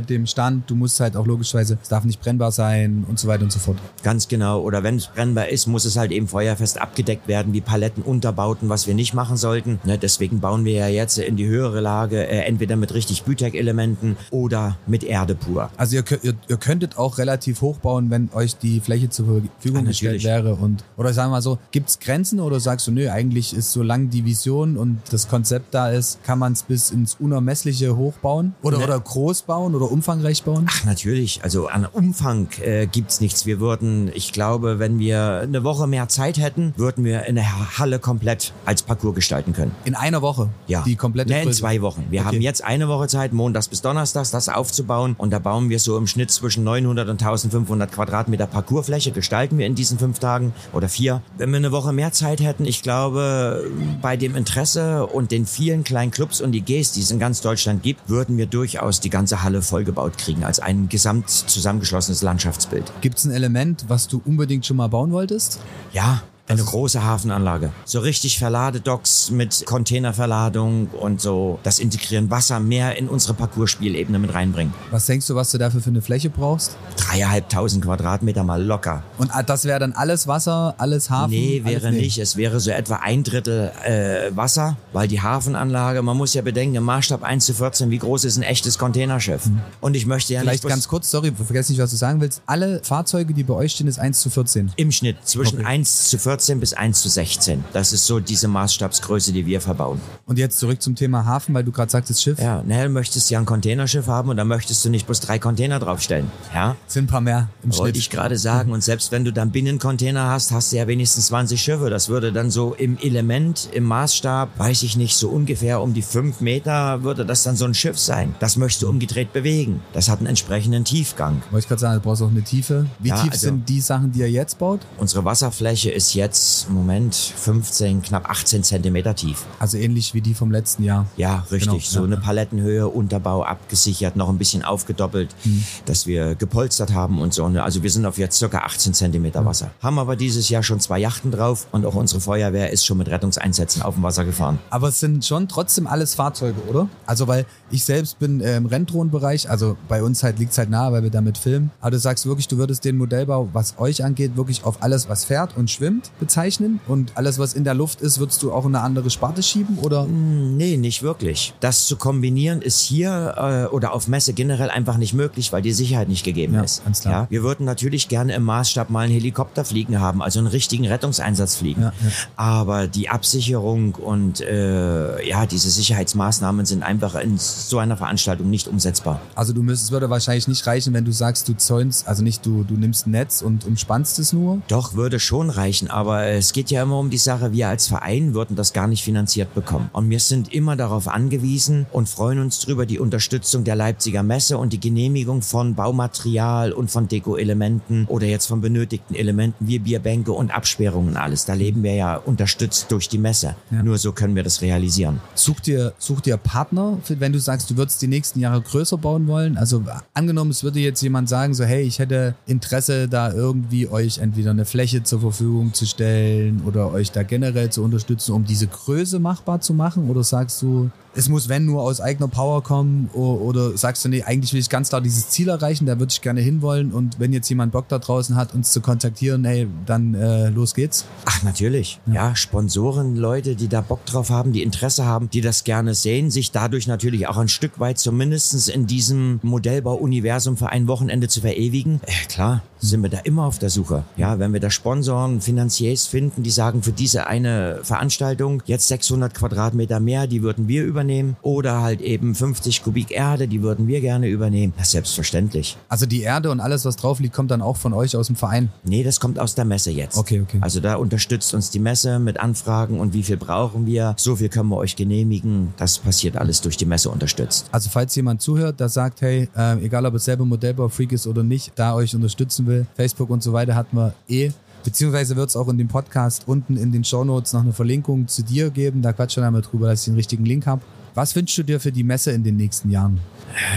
dem 0.00 0.26
Stand, 0.26 0.70
du 0.70 0.74
musst 0.74 1.00
halt 1.00 1.16
auch 1.16 1.26
logischerweise, 1.26 1.78
es 1.82 1.88
darf 1.88 2.04
nicht 2.04 2.20
brennbar 2.20 2.52
sein 2.52 3.04
und 3.14 3.20
so 3.20 3.28
weiter 3.28 3.44
und 3.44 3.52
so 3.52 3.60
fort. 3.60 3.78
Ganz 4.02 4.26
genau. 4.26 4.60
Oder 4.60 4.82
wenn 4.82 4.96
es 4.96 5.06
brennbar 5.06 5.48
ist, 5.48 5.68
muss 5.68 5.84
es 5.84 5.96
halt 5.96 6.10
eben 6.10 6.26
feuerfest 6.26 6.80
abgedeckt 6.80 7.28
werden, 7.28 7.52
wie 7.52 7.60
Paletten, 7.60 8.02
Unterbauten, 8.02 8.68
was 8.68 8.88
wir 8.88 8.94
nicht 8.94 9.14
machen 9.14 9.36
sollten. 9.36 9.78
Ne, 9.84 9.98
deswegen 9.98 10.40
bauen 10.40 10.64
wir 10.64 10.72
ja 10.72 10.88
jetzt 10.88 11.18
in 11.18 11.36
die 11.36 11.46
höhere 11.46 11.80
Lage, 11.80 12.26
äh, 12.26 12.40
entweder 12.40 12.74
mit 12.74 12.92
richtig 12.92 13.22
Bütek-Elementen 13.22 14.16
oder 14.32 14.78
mit 14.88 15.04
Erde 15.04 15.36
pur. 15.36 15.70
Also 15.76 15.94
ihr, 15.94 16.04
ihr, 16.22 16.34
ihr, 16.48 16.56
könntet 16.56 16.98
auch 16.98 17.18
relativ 17.18 17.60
hoch 17.60 17.78
bauen, 17.78 18.10
wenn 18.10 18.30
euch 18.34 18.56
die 18.56 18.80
Fläche 18.80 19.10
zur 19.10 19.26
Verfügung 19.26 19.82
ja, 19.82 19.88
gestellt 19.90 20.24
wäre. 20.24 20.56
Und, 20.56 20.82
oder 20.96 21.12
sagen 21.12 21.28
wir 21.28 21.36
mal 21.36 21.42
so, 21.42 21.60
gibt 21.70 21.90
es 21.90 22.00
Grenzen 22.00 22.40
oder 22.40 22.58
sagst 22.58 22.88
du, 22.88 22.90
nö, 22.90 23.08
eigentlich 23.10 23.54
ist 23.54 23.70
solange 23.70 24.08
die 24.08 24.24
Vision 24.24 24.76
und 24.76 25.02
das 25.10 25.28
Konzept 25.28 25.72
da 25.72 25.90
ist, 25.90 26.24
kann 26.24 26.40
man 26.40 26.54
es 26.54 26.64
bis 26.64 26.90
ins 26.90 27.14
Unermessliche 27.20 27.96
hochbauen? 27.96 28.54
Oder, 28.62 28.78
ne. 28.78 28.84
oder 28.84 28.98
groß 28.98 29.42
bauen 29.42 29.76
oder 29.76 29.88
umfangreich 29.92 30.42
bauen? 30.42 30.66
Ach, 30.68 30.84
natürlich. 30.84 31.44
Also 31.44 31.68
an 31.68 31.86
Umfang 31.86 32.48
äh, 32.60 32.88
es 33.10 33.20
nichts. 33.20 33.46
Wir 33.46 33.60
würden, 33.60 34.10
ich 34.14 34.32
glaube, 34.32 34.78
wenn 34.78 34.98
wir 34.98 35.40
eine 35.42 35.64
Woche 35.64 35.86
mehr 35.86 36.08
Zeit 36.08 36.38
hätten, 36.38 36.74
würden 36.76 37.04
wir 37.04 37.22
eine 37.22 37.78
Halle 37.78 37.98
komplett 37.98 38.52
als 38.64 38.82
Parcours 38.82 39.14
gestalten 39.14 39.52
können. 39.52 39.72
In 39.84 39.94
einer 39.94 40.22
Woche? 40.22 40.48
Ja. 40.66 40.82
Die 40.82 40.96
komplette 40.96 41.32
nee, 41.32 41.42
in 41.42 41.52
zwei 41.52 41.82
Wochen. 41.82 42.06
Wir 42.10 42.20
okay. 42.20 42.28
haben 42.28 42.40
jetzt 42.40 42.64
eine 42.64 42.88
Woche 42.88 43.08
Zeit, 43.08 43.32
montags 43.32 43.68
bis 43.68 43.82
donnerstags, 43.82 44.30
das 44.30 44.48
aufzubauen. 44.48 45.14
Und 45.18 45.30
da 45.32 45.38
bauen 45.38 45.70
wir 45.70 45.78
so 45.78 45.96
im 45.98 46.06
Schnitt 46.06 46.30
zwischen 46.30 46.64
900 46.64 47.08
und 47.08 47.22
1500 47.22 47.92
Quadratmeter 47.92 48.46
Parcoursfläche, 48.46 49.12
gestalten 49.12 49.58
wir 49.58 49.66
in 49.66 49.74
diesen 49.74 49.98
fünf 49.98 50.18
Tagen 50.18 50.52
oder 50.72 50.88
vier. 50.88 51.22
Wenn 51.38 51.50
wir 51.50 51.58
eine 51.58 51.72
Woche 51.72 51.92
mehr 51.92 52.12
Zeit 52.12 52.40
hätten, 52.40 52.64
ich 52.64 52.82
glaube, 52.82 53.70
bei 54.02 54.16
dem 54.16 54.36
Interesse 54.36 55.06
und 55.06 55.30
den 55.30 55.46
vielen 55.46 55.84
kleinen 55.84 56.10
Clubs 56.10 56.40
und 56.40 56.52
die 56.52 56.62
Gs, 56.62 56.92
die 56.92 57.00
es 57.00 57.10
in 57.10 57.18
ganz 57.18 57.40
Deutschland 57.40 57.82
gibt, 57.82 58.08
würden 58.08 58.36
wir 58.36 58.46
durchaus 58.46 59.00
die 59.00 59.10
ganze 59.10 59.42
Halle 59.42 59.62
vollgebaut 59.62 60.18
kriegen 60.18 60.44
als 60.44 60.60
ein 60.60 60.88
gesamt 60.88 61.28
zusammengeschlossenes 61.30 62.22
Landschaftsbild. 62.22 62.83
Gibt 63.00 63.18
es 63.18 63.24
ein 63.24 63.32
Element, 63.32 63.84
was 63.88 64.08
du 64.08 64.20
unbedingt 64.24 64.66
schon 64.66 64.76
mal 64.76 64.88
bauen 64.88 65.12
wolltest? 65.12 65.60
Ja, 65.92 66.22
eine 66.46 66.62
große 66.62 67.02
Hafenanlage. 67.02 67.72
So 67.86 68.00
richtig 68.00 68.38
Verladedocks 68.38 69.30
mit 69.30 69.64
Containerverladung 69.64 70.88
und 70.88 71.20
so 71.20 71.58
das 71.62 71.78
Integrieren 71.78 72.30
Wasser 72.30 72.60
mehr 72.60 72.98
in 72.98 73.08
unsere 73.08 73.32
Parcourspielebene 73.32 74.18
mit 74.18 74.34
reinbringen. 74.34 74.74
Was 74.90 75.06
denkst 75.06 75.26
du, 75.26 75.34
was 75.34 75.50
du 75.52 75.58
dafür 75.58 75.80
für 75.80 75.88
eine 75.88 76.02
Fläche 76.02 76.28
brauchst? 76.28 76.76
Dreieinhalbtausend 76.96 77.84
Quadratmeter 77.84 78.44
mal 78.44 78.62
locker. 78.62 79.02
Und 79.16 79.34
ah, 79.34 79.42
das 79.42 79.64
wäre 79.64 79.78
dann 79.78 79.92
alles 79.92 80.26
Wasser, 80.26 80.74
alles 80.76 81.08
Hafen? 81.08 81.30
Nee, 81.30 81.62
wäre 81.64 81.92
nicht. 81.92 82.18
Es 82.18 82.36
wäre 82.36 82.60
so 82.60 82.70
etwa 82.70 82.96
ein 82.96 83.24
Drittel 83.24 83.72
äh, 83.82 84.36
Wasser, 84.36 84.76
weil 84.92 85.08
die 85.08 85.22
Hafenanlage, 85.22 86.02
man 86.02 86.16
muss 86.16 86.34
ja 86.34 86.42
bedenken, 86.42 86.76
im 86.76 86.84
Maßstab 86.84 87.22
1 87.22 87.46
zu 87.46 87.54
14, 87.54 87.90
wie 87.90 87.98
groß 87.98 88.24
ist 88.24 88.36
ein 88.36 88.42
echtes 88.42 88.76
Containerschiff? 88.76 89.46
Mhm. 89.46 89.60
Und 89.80 89.96
ich 89.96 90.04
möchte 90.04 90.34
ja 90.34 90.40
Vielleicht 90.40 90.62
nicht... 90.62 90.70
ganz 90.70 90.88
kurz, 90.88 91.10
sorry, 91.10 91.32
vergesse 91.32 91.72
nicht, 91.72 91.80
was 91.80 91.90
du 91.90 91.96
sagen 91.96 92.20
willst. 92.20 92.42
Alle 92.44 92.80
Fahrzeuge, 92.84 93.32
die 93.32 93.44
bei 93.44 93.54
euch 93.54 93.72
stehen, 93.72 93.86
ist 93.86 93.98
1 93.98 94.20
zu 94.20 94.28
14? 94.28 94.72
Im 94.76 94.92
Schnitt, 94.92 95.16
zwischen 95.24 95.60
okay. 95.60 95.66
1 95.66 96.10
zu 96.10 96.18
14 96.18 96.33
14 96.34 96.58
bis 96.58 96.74
1 96.74 97.00
zu 97.00 97.08
16. 97.08 97.62
Das 97.72 97.92
ist 97.92 98.06
so 98.06 98.18
diese 98.18 98.48
Maßstabsgröße, 98.48 99.32
die 99.32 99.46
wir 99.46 99.60
verbauen. 99.60 100.00
Und 100.26 100.36
jetzt 100.36 100.58
zurück 100.58 100.82
zum 100.82 100.96
Thema 100.96 101.24
Hafen, 101.26 101.54
weil 101.54 101.62
du 101.62 101.70
gerade 101.70 101.92
sagtest 101.92 102.24
Schiff. 102.24 102.40
Ja, 102.40 102.60
ne, 102.64 102.88
möchtest 102.88 103.30
ja 103.30 103.38
ein 103.38 103.46
Containerschiff 103.46 104.08
haben 104.08 104.30
und 104.30 104.36
da 104.36 104.44
möchtest 104.44 104.84
du 104.84 104.90
nicht 104.90 105.06
bloß 105.06 105.20
drei 105.20 105.38
Container 105.38 105.78
draufstellen. 105.78 106.28
Ja? 106.52 106.74
Sind 106.88 107.04
ein 107.04 107.06
paar 107.06 107.20
mehr 107.20 107.48
im 107.62 107.70
Schnitt. 107.70 107.84
Wollte 107.84 107.98
ich 108.00 108.10
gerade 108.10 108.36
sagen. 108.36 108.72
Und 108.72 108.82
selbst 108.82 109.12
wenn 109.12 109.24
du 109.24 109.32
dann 109.32 109.52
Binnencontainer 109.52 110.28
hast, 110.28 110.50
hast 110.50 110.72
du 110.72 110.76
ja 110.76 110.88
wenigstens 110.88 111.26
20 111.26 111.62
Schiffe. 111.62 111.88
Das 111.88 112.08
würde 112.08 112.32
dann 112.32 112.50
so 112.50 112.74
im 112.74 112.98
Element, 112.98 113.68
im 113.72 113.84
Maßstab, 113.84 114.58
weiß 114.58 114.82
ich 114.82 114.96
nicht, 114.96 115.14
so 115.14 115.28
ungefähr 115.28 115.80
um 115.80 115.94
die 115.94 116.02
5 116.02 116.40
Meter 116.40 117.04
würde 117.04 117.24
das 117.24 117.44
dann 117.44 117.54
so 117.54 117.64
ein 117.64 117.74
Schiff 117.74 117.96
sein. 118.00 118.34
Das 118.40 118.56
möchtest 118.56 118.82
du 118.82 118.88
umgedreht 118.88 119.32
bewegen. 119.32 119.82
Das 119.92 120.08
hat 120.08 120.18
einen 120.18 120.26
entsprechenden 120.26 120.84
Tiefgang. 120.84 121.42
Wollte 121.52 121.64
ich 121.64 121.68
gerade 121.68 121.80
sagen, 121.80 121.94
du 121.94 122.00
brauchst 122.00 122.22
auch 122.22 122.30
eine 122.30 122.42
Tiefe. 122.42 122.86
Wie 122.98 123.10
ja, 123.10 123.22
tief 123.22 123.30
also 123.30 123.46
sind 123.46 123.68
die 123.68 123.80
Sachen, 123.80 124.10
die 124.10 124.18
ihr 124.18 124.30
jetzt 124.30 124.58
baut? 124.58 124.80
Unsere 124.98 125.24
Wasserfläche 125.24 125.90
ist 125.90 126.14
jetzt 126.14 126.23
jetzt 126.24 126.68
im 126.68 126.74
Moment 126.74 127.14
15, 127.14 128.02
knapp 128.02 128.28
18 128.28 128.62
Zentimeter 128.62 129.14
tief. 129.14 129.44
Also 129.58 129.76
ähnlich 129.76 130.14
wie 130.14 130.20
die 130.20 130.34
vom 130.34 130.50
letzten 130.50 130.82
Jahr. 130.82 131.06
Ja, 131.16 131.44
richtig. 131.50 131.64
Genau, 131.64 131.78
so 131.80 132.00
ja. 132.00 132.06
eine 132.06 132.16
Palettenhöhe, 132.16 132.88
Unterbau 132.88 133.44
abgesichert, 133.44 134.16
noch 134.16 134.28
ein 134.28 134.38
bisschen 134.38 134.64
aufgedoppelt, 134.64 135.34
hm. 135.42 135.64
dass 135.84 136.06
wir 136.06 136.34
gepolstert 136.34 136.92
haben 136.94 137.20
und 137.20 137.34
so. 137.34 137.44
Also 137.44 137.82
wir 137.82 137.90
sind 137.90 138.06
auf 138.06 138.18
jetzt 138.18 138.38
circa 138.38 138.58
18 138.58 138.94
Zentimeter 138.94 139.40
hm. 139.40 139.46
Wasser. 139.46 139.70
Haben 139.82 139.98
aber 139.98 140.16
dieses 140.16 140.48
Jahr 140.48 140.62
schon 140.62 140.80
zwei 140.80 140.98
Yachten 140.98 141.30
drauf 141.30 141.66
und 141.72 141.84
auch 141.84 141.94
unsere 141.94 142.20
Feuerwehr 142.20 142.70
ist 142.70 142.86
schon 142.86 142.98
mit 142.98 143.08
Rettungseinsätzen 143.08 143.82
auf 143.82 143.94
dem 143.94 144.02
Wasser 144.02 144.24
gefahren. 144.24 144.58
Aber 144.70 144.88
es 144.88 145.00
sind 145.00 145.24
schon 145.24 145.48
trotzdem 145.48 145.86
alles 145.86 146.14
Fahrzeuge, 146.14 146.60
oder? 146.68 146.88
Also 147.06 147.28
weil 147.28 147.44
ich 147.70 147.84
selbst 147.84 148.18
bin 148.18 148.40
äh, 148.40 148.56
im 148.56 148.66
Renndrohnenbereich, 148.66 149.50
also 149.50 149.76
bei 149.88 150.02
uns 150.02 150.22
halt 150.22 150.38
liegt 150.38 150.52
es 150.52 150.58
halt 150.58 150.70
nahe, 150.70 150.92
weil 150.92 151.02
wir 151.02 151.10
damit 151.10 151.38
filmen. 151.38 151.70
Aber 151.80 151.90
du 151.90 151.98
sagst 151.98 152.26
wirklich, 152.26 152.48
du 152.48 152.56
würdest 152.56 152.84
den 152.84 152.96
Modellbau, 152.96 153.48
was 153.52 153.78
euch 153.78 154.02
angeht, 154.02 154.36
wirklich 154.36 154.64
auf 154.64 154.82
alles, 154.82 155.08
was 155.08 155.24
fährt 155.24 155.56
und 155.56 155.70
schwimmt, 155.70 156.10
bezeichnen? 156.18 156.80
Und 156.86 157.12
alles, 157.16 157.38
was 157.38 157.54
in 157.54 157.64
der 157.64 157.74
Luft 157.74 158.00
ist, 158.00 158.18
würdest 158.18 158.42
du 158.42 158.52
auch 158.52 158.64
in 158.66 158.74
eine 158.74 158.84
andere 158.84 159.10
Sparte 159.10 159.42
schieben? 159.42 159.78
Oder? 159.78 160.04
Mm, 160.04 160.56
nee, 160.56 160.76
nicht 160.76 161.02
wirklich. 161.02 161.54
Das 161.60 161.86
zu 161.86 161.96
kombinieren 161.96 162.62
ist 162.62 162.80
hier 162.80 163.68
äh, 163.70 163.74
oder 163.74 163.92
auf 163.92 164.08
Messe 164.08 164.32
generell 164.32 164.70
einfach 164.70 164.96
nicht 164.96 165.14
möglich, 165.14 165.52
weil 165.52 165.62
die 165.62 165.72
Sicherheit 165.72 166.08
nicht 166.08 166.24
gegeben 166.24 166.54
ja, 166.54 166.62
ist. 166.62 166.84
Ganz 166.84 167.00
klar. 167.00 167.22
Ja, 167.22 167.26
wir 167.30 167.42
würden 167.42 167.64
natürlich 167.64 168.08
gerne 168.08 168.34
im 168.34 168.42
Maßstab 168.44 168.90
mal 168.90 169.00
einen 169.00 169.12
Helikopter 169.12 169.64
fliegen 169.64 170.00
haben, 170.00 170.22
also 170.22 170.38
einen 170.38 170.48
richtigen 170.48 170.86
Rettungseinsatz 170.86 171.56
fliegen. 171.56 171.82
Ja, 171.82 171.88
ja. 171.88 172.10
Aber 172.36 172.86
die 172.86 173.08
Absicherung 173.08 173.94
und 173.94 174.40
äh, 174.40 175.26
ja, 175.26 175.46
diese 175.46 175.70
Sicherheitsmaßnahmen 175.70 176.66
sind 176.66 176.82
einfach 176.82 177.14
in 177.16 177.38
so 177.38 177.78
einer 177.78 177.96
Veranstaltung 177.96 178.50
nicht 178.50 178.68
umsetzbar. 178.68 179.20
Also 179.34 179.52
du 179.52 179.62
müsstest, 179.62 179.92
würde 179.92 180.10
wahrscheinlich 180.10 180.48
nicht 180.48 180.66
reichen, 180.66 180.92
wenn 180.94 181.04
du 181.04 181.12
sagst, 181.12 181.48
du 181.48 181.54
zäunst, 181.54 182.06
also 182.08 182.22
nicht 182.22 182.44
du, 182.44 182.64
du 182.64 182.74
nimmst 182.74 183.06
ein 183.06 183.10
Netz 183.12 183.42
und 183.42 183.66
umspannst 183.66 184.18
es 184.18 184.32
nur? 184.32 184.60
Doch, 184.68 184.94
würde 184.94 185.18
schon 185.20 185.50
reichen, 185.50 185.90
aber 185.90 186.03
es 186.12 186.52
geht 186.52 186.70
ja 186.70 186.82
immer 186.82 186.98
um 186.98 187.10
die 187.10 187.18
Sache, 187.18 187.52
wir 187.52 187.68
als 187.68 187.86
Verein 187.86 188.34
würden 188.34 188.56
das 188.56 188.72
gar 188.72 188.86
nicht 188.86 189.02
finanziert 189.02 189.54
bekommen. 189.54 189.90
Und 189.92 190.10
wir 190.10 190.20
sind 190.20 190.52
immer 190.52 190.76
darauf 190.76 191.08
angewiesen 191.08 191.86
und 191.92 192.08
freuen 192.08 192.38
uns 192.38 192.60
darüber, 192.60 192.86
die 192.86 192.98
Unterstützung 192.98 193.64
der 193.64 193.76
Leipziger 193.76 194.22
Messe 194.22 194.58
und 194.58 194.72
die 194.72 194.80
Genehmigung 194.80 195.42
von 195.42 195.74
Baumaterial 195.74 196.72
und 196.72 196.90
von 196.90 197.08
Deko-Elementen 197.08 198.06
oder 198.08 198.26
jetzt 198.26 198.46
von 198.46 198.60
benötigten 198.60 199.14
Elementen 199.14 199.66
wie 199.68 199.78
Bierbänke 199.78 200.32
und 200.32 200.54
Absperrungen 200.54 201.16
alles. 201.16 201.44
Da 201.44 201.54
leben 201.54 201.82
wir 201.82 201.94
ja 201.94 202.16
unterstützt 202.16 202.86
durch 202.90 203.08
die 203.08 203.18
Messe. 203.18 203.56
Ja. 203.70 203.82
Nur 203.82 203.98
so 203.98 204.12
können 204.12 204.36
wir 204.36 204.42
das 204.42 204.62
realisieren. 204.62 205.20
Such 205.34 205.60
dir, 205.60 205.94
such 205.98 206.20
dir 206.20 206.36
Partner, 206.36 206.98
wenn 207.08 207.32
du 207.32 207.38
sagst, 207.38 207.70
du 207.70 207.76
würdest 207.76 208.02
die 208.02 208.06
nächsten 208.06 208.40
Jahre 208.40 208.60
größer 208.60 208.98
bauen 208.98 209.26
wollen. 209.26 209.56
Also 209.56 209.82
angenommen, 210.12 210.50
es 210.50 210.62
würde 210.62 210.80
jetzt 210.80 211.02
jemand 211.02 211.28
sagen, 211.28 211.54
so 211.54 211.64
hey, 211.64 211.82
ich 211.82 211.98
hätte 211.98 212.34
Interesse, 212.46 213.08
da 213.08 213.32
irgendwie 213.32 213.88
euch 213.88 214.18
entweder 214.18 214.50
eine 214.50 214.64
Fläche 214.64 215.02
zur 215.02 215.20
Verfügung 215.20 215.72
zu 215.72 215.86
stellen 215.94 216.62
oder 216.66 216.92
euch 216.92 217.10
da 217.10 217.22
generell 217.22 217.70
zu 217.70 217.82
unterstützen, 217.82 218.32
um 218.32 218.44
diese 218.44 218.66
Größe 218.66 219.18
machbar 219.18 219.60
zu 219.60 219.74
machen? 219.74 220.10
Oder 220.10 220.22
sagst 220.22 220.60
du, 220.62 220.90
es 221.16 221.28
muss, 221.28 221.48
wenn 221.48 221.64
nur 221.64 221.82
aus 221.82 222.00
eigener 222.00 222.28
Power 222.28 222.62
kommen 222.62 223.08
oder 223.12 223.76
sagst 223.76 224.04
du, 224.04 224.08
nee, 224.08 224.22
eigentlich 224.22 224.52
will 224.52 224.60
ich 224.60 224.68
ganz 224.68 224.88
klar 224.88 225.00
dieses 225.00 225.28
Ziel 225.28 225.48
erreichen, 225.48 225.86
da 225.86 225.98
würde 225.98 226.10
ich 226.10 226.20
gerne 226.20 226.40
hinwollen 226.40 226.92
und 226.92 227.20
wenn 227.20 227.32
jetzt 227.32 227.48
jemand 227.48 227.72
Bock 227.72 227.88
da 227.88 227.98
draußen 227.98 228.34
hat, 228.34 228.54
uns 228.54 228.72
zu 228.72 228.80
kontaktieren, 228.80 229.44
hey, 229.44 229.68
dann 229.86 230.14
äh, 230.14 230.48
los 230.48 230.74
geht's? 230.74 231.04
Ach, 231.24 231.42
natürlich. 231.42 232.00
Ja. 232.06 232.14
ja, 232.14 232.36
Sponsoren, 232.36 233.16
Leute, 233.16 233.54
die 233.54 233.68
da 233.68 233.80
Bock 233.80 234.04
drauf 234.06 234.30
haben, 234.30 234.52
die 234.52 234.62
Interesse 234.62 235.04
haben, 235.04 235.30
die 235.30 235.40
das 235.40 235.64
gerne 235.64 235.94
sehen, 235.94 236.30
sich 236.30 236.50
dadurch 236.50 236.86
natürlich 236.86 237.28
auch 237.28 237.36
ein 237.36 237.48
Stück 237.48 237.78
weit 237.78 237.98
zumindest 237.98 238.68
in 238.68 238.86
diesem 238.86 239.38
Modellbau-Universum 239.42 240.56
für 240.56 240.70
ein 240.70 240.88
Wochenende 240.88 241.28
zu 241.28 241.40
verewigen. 241.40 242.00
Äh, 242.06 242.26
klar, 242.28 242.62
sind 242.86 243.02
wir 243.02 243.10
da 243.10 243.18
immer 243.18 243.44
auf 243.44 243.58
der 243.58 243.70
Suche. 243.70 244.04
Ja, 244.16 244.38
wenn 244.38 244.52
wir 244.52 244.60
da 244.60 244.70
Sponsoren, 244.70 245.40
Finanziers 245.40 246.06
finden, 246.06 246.42
die 246.42 246.50
sagen, 246.50 246.82
für 246.82 246.92
diese 246.92 247.26
eine 247.26 247.80
Veranstaltung 247.82 248.62
jetzt 248.66 248.88
600 248.88 249.34
Quadratmeter 249.34 250.00
mehr, 250.00 250.26
die 250.26 250.42
würden 250.42 250.68
wir 250.68 250.84
über 250.84 250.94
übernehmen 250.94 251.36
oder 251.42 251.82
halt 251.82 252.00
eben 252.00 252.34
50 252.34 252.84
Kubik 252.84 253.10
Erde, 253.10 253.48
die 253.48 253.62
würden 253.62 253.88
wir 253.88 254.00
gerne 254.00 254.28
übernehmen. 254.28 254.72
Das 254.76 254.86
ist 254.86 254.92
selbstverständlich. 254.92 255.76
Also 255.88 256.06
die 256.06 256.22
Erde 256.22 256.50
und 256.50 256.60
alles, 256.60 256.84
was 256.84 256.96
drauf 256.96 257.18
liegt, 257.18 257.34
kommt 257.34 257.50
dann 257.50 257.60
auch 257.60 257.76
von 257.76 257.92
euch 257.92 258.16
aus 258.16 258.28
dem 258.28 258.36
Verein? 258.36 258.70
Nee, 258.84 259.02
das 259.02 259.18
kommt 259.18 259.40
aus 259.40 259.56
der 259.56 259.64
Messe 259.64 259.90
jetzt. 259.90 260.16
Okay, 260.16 260.40
okay. 260.40 260.58
Also 260.60 260.78
da 260.80 260.94
unterstützt 260.94 261.52
uns 261.52 261.70
die 261.70 261.80
Messe 261.80 262.20
mit 262.20 262.38
Anfragen 262.38 263.00
und 263.00 263.12
wie 263.12 263.24
viel 263.24 263.36
brauchen 263.36 263.86
wir, 263.86 264.14
so 264.16 264.36
viel 264.36 264.48
können 264.48 264.68
wir 264.68 264.76
euch 264.76 264.94
genehmigen. 264.94 265.74
Das 265.76 265.98
passiert 265.98 266.36
alles 266.36 266.60
durch 266.60 266.76
die 266.76 266.86
Messe 266.86 267.10
unterstützt. 267.10 267.66
Also 267.72 267.90
falls 267.90 268.14
jemand 268.14 268.40
zuhört, 268.40 268.78
der 268.78 268.88
sagt, 268.88 269.20
hey, 269.20 269.48
äh, 269.56 269.84
egal 269.84 270.06
ob 270.06 270.14
es 270.14 270.24
selber 270.24 270.44
Modellbaufreak 270.44 271.12
ist 271.12 271.26
oder 271.26 271.42
nicht, 271.42 271.72
da 271.74 271.94
euch 271.94 272.14
unterstützen 272.14 272.66
will, 272.66 272.73
will. 272.74 272.86
Facebook 272.96 273.30
und 273.30 273.42
so 273.42 273.52
weiter 273.52 273.74
hat 273.74 273.92
man 273.92 274.12
eh. 274.28 274.50
Beziehungsweise 274.84 275.34
wird 275.36 275.48
es 275.48 275.56
auch 275.56 275.68
in 275.68 275.78
dem 275.78 275.88
Podcast 275.88 276.46
unten 276.46 276.76
in 276.76 276.92
den 276.92 277.04
Show 277.04 277.24
Notes 277.24 277.54
noch 277.54 277.62
eine 277.62 277.72
Verlinkung 277.72 278.28
zu 278.28 278.42
dir 278.42 278.70
geben. 278.70 279.00
Da 279.00 279.12
quatschen 279.12 279.42
wir 279.42 279.46
einmal 279.46 279.62
drüber, 279.62 279.88
dass 279.88 280.00
ich 280.00 280.06
den 280.06 280.16
richtigen 280.16 280.44
Link 280.44 280.66
habe. 280.66 280.82
Was 281.14 281.34
wünschst 281.34 281.56
du 281.56 281.62
dir 281.62 281.80
für 281.80 281.92
die 281.92 282.04
Messe 282.04 282.32
in 282.32 282.44
den 282.44 282.56
nächsten 282.56 282.90
Jahren? 282.90 283.20